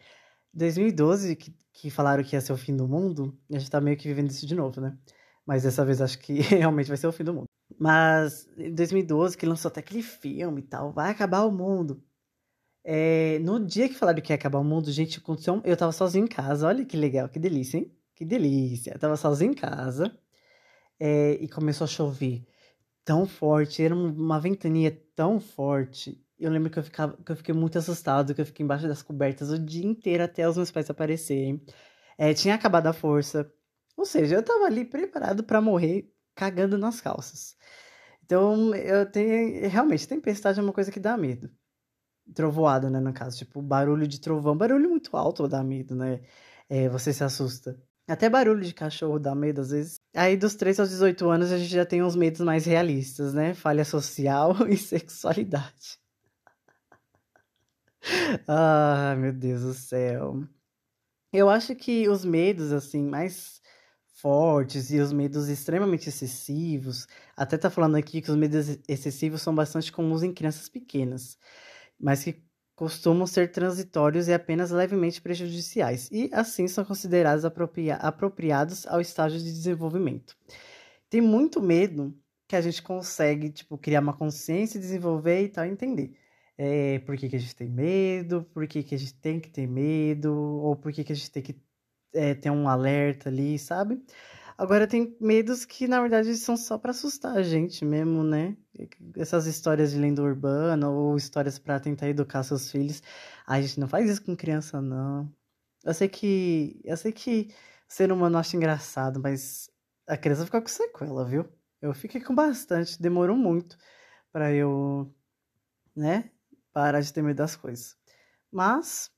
2012, 0.52 1.36
que, 1.36 1.54
que 1.72 1.90
falaram 1.90 2.22
que 2.24 2.36
ia 2.36 2.40
ser 2.40 2.52
o 2.52 2.56
fim 2.56 2.76
do 2.76 2.88
mundo, 2.88 3.38
a 3.50 3.58
gente 3.58 3.70
tá 3.70 3.80
meio 3.80 3.96
que 3.96 4.08
vivendo 4.08 4.30
isso 4.30 4.46
de 4.46 4.54
novo, 4.54 4.80
né? 4.80 4.96
Mas 5.46 5.62
dessa 5.62 5.84
vez 5.84 6.00
acho 6.00 6.18
que 6.18 6.34
realmente 6.40 6.88
vai 6.88 6.96
ser 6.96 7.06
o 7.06 7.12
fim 7.12 7.24
do 7.24 7.34
mundo. 7.34 7.46
Mas 7.78 8.48
em 8.56 8.74
2012, 8.74 9.36
que 9.36 9.46
lançou 9.46 9.68
até 9.68 9.80
aquele 9.80 10.02
filme 10.02 10.60
e 10.60 10.64
tal, 10.64 10.92
vai 10.92 11.10
acabar 11.10 11.44
o 11.44 11.52
mundo. 11.52 12.02
É, 12.84 13.38
no 13.40 13.64
dia 13.64 13.88
que 13.88 13.94
falaram 13.94 14.20
que 14.22 14.32
ia 14.32 14.36
acabar 14.36 14.58
o 14.58 14.64
mundo, 14.64 14.90
gente, 14.90 15.18
aconteceu. 15.18 15.60
Eu 15.64 15.76
tava 15.76 15.92
sozinho 15.92 16.24
em 16.24 16.28
casa, 16.28 16.66
olha 16.66 16.84
que 16.84 16.96
legal, 16.96 17.28
que 17.28 17.38
delícia, 17.38 17.78
hein? 17.78 17.92
Que 18.14 18.24
delícia. 18.24 18.92
Eu 18.92 18.98
tava 18.98 19.16
sozinho 19.16 19.52
em 19.52 19.54
casa 19.54 20.16
é, 20.98 21.32
e 21.34 21.48
começou 21.48 21.84
a 21.84 21.88
chover 21.88 22.46
tão 23.04 23.26
forte, 23.26 23.82
era 23.82 23.94
uma 23.94 24.40
ventania 24.40 24.90
tão 25.16 25.40
forte. 25.40 26.22
Eu 26.40 26.50
lembro 26.50 26.70
que 26.70 26.78
eu, 26.78 26.82
ficava, 26.82 27.16
que 27.24 27.32
eu 27.32 27.36
fiquei 27.36 27.54
muito 27.54 27.78
assustado, 27.78 28.34
que 28.34 28.40
eu 28.40 28.46
fiquei 28.46 28.64
embaixo 28.64 28.88
das 28.88 29.02
cobertas 29.02 29.50
o 29.50 29.58
dia 29.58 29.86
inteiro 29.86 30.24
até 30.24 30.48
os 30.48 30.56
meus 30.56 30.70
pais 30.70 30.88
aparecerem. 30.88 31.62
É, 32.18 32.34
tinha 32.34 32.54
acabado 32.54 32.86
a 32.86 32.92
força. 32.92 33.50
Ou 33.96 34.06
seja, 34.06 34.36
eu 34.36 34.42
tava 34.42 34.64
ali 34.64 34.84
preparado 34.84 35.44
para 35.44 35.60
morrer 35.60 36.10
cagando 36.34 36.78
nas 36.78 37.00
calças. 37.00 37.56
Então, 38.24 38.74
eu 38.74 39.10
tenho. 39.10 39.68
Realmente, 39.68 40.08
tempestade 40.08 40.58
é 40.58 40.62
uma 40.62 40.72
coisa 40.72 40.90
que 40.90 41.00
dá 41.00 41.16
medo. 41.16 41.50
Trovoada, 42.34 42.88
né, 42.90 43.00
no 43.00 43.12
caso. 43.12 43.38
Tipo, 43.38 43.60
barulho 43.62 44.06
de 44.06 44.20
trovão. 44.20 44.56
Barulho 44.56 44.88
muito 44.90 45.16
alto 45.16 45.48
dá 45.48 45.62
medo, 45.62 45.94
né? 45.94 46.20
É, 46.68 46.88
você 46.88 47.12
se 47.12 47.24
assusta. 47.24 47.78
Até 48.10 48.28
barulho 48.28 48.62
de 48.62 48.74
cachorro 48.74 49.20
dá 49.20 49.34
medo 49.36 49.60
às 49.60 49.70
vezes. 49.70 50.00
Aí 50.14 50.36
dos 50.36 50.56
3 50.56 50.80
aos 50.80 50.90
18 50.90 51.28
anos 51.30 51.52
a 51.52 51.58
gente 51.58 51.70
já 51.70 51.86
tem 51.86 52.02
uns 52.02 52.16
medos 52.16 52.40
mais 52.40 52.64
realistas, 52.66 53.32
né? 53.32 53.54
Falha 53.54 53.84
social 53.84 54.56
e 54.68 54.76
sexualidade. 54.76 55.99
Ah, 58.48 59.14
meu 59.18 59.32
Deus 59.32 59.62
do 59.62 59.74
céu. 59.74 60.42
Eu 61.32 61.48
acho 61.48 61.74
que 61.76 62.08
os 62.08 62.24
medos, 62.24 62.72
assim, 62.72 63.04
mais 63.04 63.60
fortes 64.20 64.90
e 64.90 64.98
os 65.00 65.12
medos 65.12 65.48
extremamente 65.48 66.08
excessivos, 66.08 67.06
até 67.36 67.56
tá 67.58 67.70
falando 67.70 67.96
aqui 67.96 68.20
que 68.20 68.30
os 68.30 68.36
medos 68.36 68.78
excessivos 68.88 69.42
são 69.42 69.54
bastante 69.54 69.92
comuns 69.92 70.22
em 70.22 70.32
crianças 70.34 70.68
pequenas, 70.68 71.38
mas 71.98 72.24
que 72.24 72.42
costumam 72.76 73.26
ser 73.26 73.52
transitórios 73.52 74.28
e 74.28 74.32
apenas 74.34 74.70
levemente 74.70 75.20
prejudiciais, 75.20 76.08
e 76.12 76.30
assim 76.32 76.66
são 76.68 76.84
considerados 76.84 77.44
apropria 77.44 77.96
apropriados 77.96 78.86
ao 78.86 79.00
estágio 79.00 79.38
de 79.38 79.52
desenvolvimento. 79.52 80.36
Tem 81.10 81.20
muito 81.20 81.62
medo 81.62 82.14
que 82.48 82.56
a 82.56 82.60
gente 82.60 82.82
consegue, 82.82 83.50
tipo, 83.50 83.78
criar 83.78 84.00
uma 84.00 84.16
consciência, 84.16 84.80
desenvolver 84.80 85.44
e 85.44 85.48
tal, 85.50 85.64
entender. 85.66 86.14
É, 86.62 86.98
por 87.00 87.16
que, 87.16 87.30
que 87.30 87.36
a 87.36 87.38
gente 87.38 87.56
tem 87.56 87.70
medo, 87.70 88.44
por 88.52 88.66
que, 88.68 88.82
que 88.82 88.94
a 88.94 88.98
gente 88.98 89.14
tem 89.14 89.40
que 89.40 89.48
ter 89.48 89.66
medo, 89.66 90.34
ou 90.34 90.76
por 90.76 90.92
que, 90.92 91.02
que 91.02 91.12
a 91.12 91.16
gente 91.16 91.30
tem 91.30 91.42
que 91.42 91.58
é, 92.12 92.34
ter 92.34 92.50
um 92.50 92.68
alerta 92.68 93.30
ali, 93.30 93.58
sabe? 93.58 94.04
Agora 94.58 94.86
tem 94.86 95.16
medos 95.20 95.64
que, 95.64 95.88
na 95.88 96.00
verdade, 96.02 96.36
são 96.36 96.56
só 96.58 96.76
para 96.76 96.90
assustar 96.90 97.34
a 97.36 97.42
gente 97.42 97.82
mesmo, 97.82 98.22
né? 98.22 98.58
Essas 99.16 99.46
histórias 99.46 99.92
de 99.92 99.98
lenda 99.98 100.22
urbana 100.22 100.90
ou 100.90 101.16
histórias 101.16 101.58
para 101.58 101.80
tentar 101.80 102.08
educar 102.10 102.42
seus 102.42 102.70
filhos. 102.70 103.02
A 103.46 103.58
gente 103.62 103.80
não 103.80 103.88
faz 103.88 104.10
isso 104.10 104.22
com 104.22 104.36
criança, 104.36 104.82
não. 104.82 105.32
Eu 105.84 105.94
sei 105.94 106.08
que. 106.08 106.80
Eu 106.84 106.96
sei 106.96 107.12
que 107.12 107.54
ser 107.88 108.12
humano 108.12 108.36
acha 108.38 108.56
engraçado, 108.56 109.18
mas 109.20 109.70
a 110.06 110.16
criança 110.16 110.44
fica 110.44 110.60
com 110.60 110.68
sequela, 110.68 111.24
viu? 111.24 111.48
Eu 111.80 111.94
fiquei 111.94 112.20
com 112.20 112.34
bastante, 112.34 113.00
demorou 113.00 113.36
muito 113.36 113.78
para 114.32 114.52
eu, 114.52 115.14
né, 115.96 116.30
parar 116.72 117.00
de 117.00 117.12
ter 117.12 117.22
medo 117.22 117.36
das 117.36 117.56
coisas. 117.56 117.96
Mas 118.50 119.10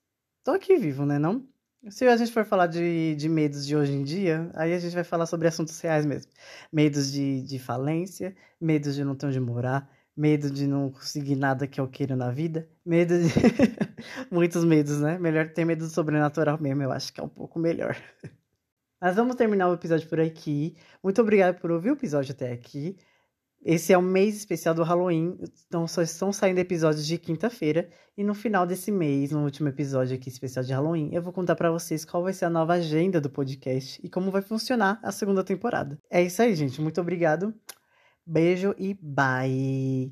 tô 0.45 0.53
aqui 0.53 0.77
vivo, 0.77 1.07
né, 1.07 1.19
não? 1.19 1.47
Se 1.91 2.07
a 2.07 2.17
gente 2.17 2.33
for 2.33 2.45
falar 2.45 2.69
de, 2.69 3.17
de 3.17 3.29
medos 3.29 3.67
de 3.67 3.77
hoje 3.77 3.93
em 3.93 4.05
dia, 4.05 4.51
aí 4.55 4.73
a 4.73 4.79
gente 4.79 4.95
vai 4.95 5.03
falar 5.03 5.27
sobre 5.27 5.49
assuntos 5.49 5.81
reais 5.81 6.07
mesmo. 6.07 6.31
Medos 6.73 7.11
de, 7.11 7.43
de 7.43 7.59
falência, 7.59 8.37
medos 8.61 8.95
de 8.95 9.03
não 9.03 9.17
ter 9.17 9.27
onde 9.27 9.41
morar, 9.41 9.91
medo 10.17 10.49
de 10.51 10.67
não 10.67 10.91
conseguir 10.91 11.35
nada 11.35 11.67
que 11.67 11.81
eu 11.81 11.89
queira 11.89 12.15
na 12.15 12.31
vida, 12.31 12.69
medo 12.85 13.15
de. 13.19 13.29
Muitos 14.31 14.65
medos, 14.65 15.01
né? 15.01 15.19
Melhor 15.19 15.53
ter 15.53 15.65
medo 15.65 15.85
do 15.85 15.91
sobrenatural 15.91 16.57
mesmo, 16.61 16.83
eu 16.83 16.93
acho 16.93 17.13
que 17.13 17.21
é 17.21 17.25
um 17.25 17.29
pouco 17.29 17.59
melhor. 17.59 17.97
Mas 19.01 19.17
vamos 19.17 19.35
terminar 19.35 19.69
o 19.69 19.75
episódio 19.75 20.09
por 20.09 20.21
aqui. 20.21 20.77
Muito 21.03 21.21
obrigado 21.21 21.59
por 21.61 21.73
ouvir 21.73 21.91
o 21.91 21.95
episódio 21.95 22.33
até 22.33 22.53
aqui. 22.53 22.97
Esse 23.65 23.93
é 23.93 23.99
o 23.99 24.03
mês 24.03 24.37
especial 24.37 24.75
do 24.75 24.83
Halloween, 24.83 25.39
então 25.69 25.87
só 25.87 26.03
estão 26.03 26.33
saindo 26.33 26.59
episódios 26.59 27.07
de 27.07 27.17
quinta-feira. 27.17 27.89
E 28.17 28.25
no 28.25 28.35
final 28.35 28.67
desse 28.67 28.91
mês, 28.91 29.31
no 29.31 29.45
último 29.45 29.69
episódio 29.69 30.17
aqui 30.17 30.29
especial 30.29 30.65
de 30.65 30.73
Halloween, 30.73 31.11
eu 31.13 31.23
vou 31.23 31.33
contar 31.33 31.55
para 31.55 31.71
vocês 31.71 32.05
qual 32.05 32.25
vai 32.25 32.33
ser 32.33 32.47
a 32.47 32.51
nova 32.51 32.75
agenda 32.75 33.21
do 33.21 33.31
podcast 33.31 34.01
e 34.03 34.09
como 34.09 34.31
vai 34.31 34.43
funcionar 34.43 34.99
a 35.03 35.13
segunda 35.13 35.45
temporada. 35.45 35.97
É 36.11 36.21
isso 36.21 36.43
aí, 36.43 36.55
gente. 36.57 36.81
Muito 36.81 37.01
obrigado. 37.01 37.55
Beijo 38.27 38.75
e 38.77 38.95
bye! 39.01 40.11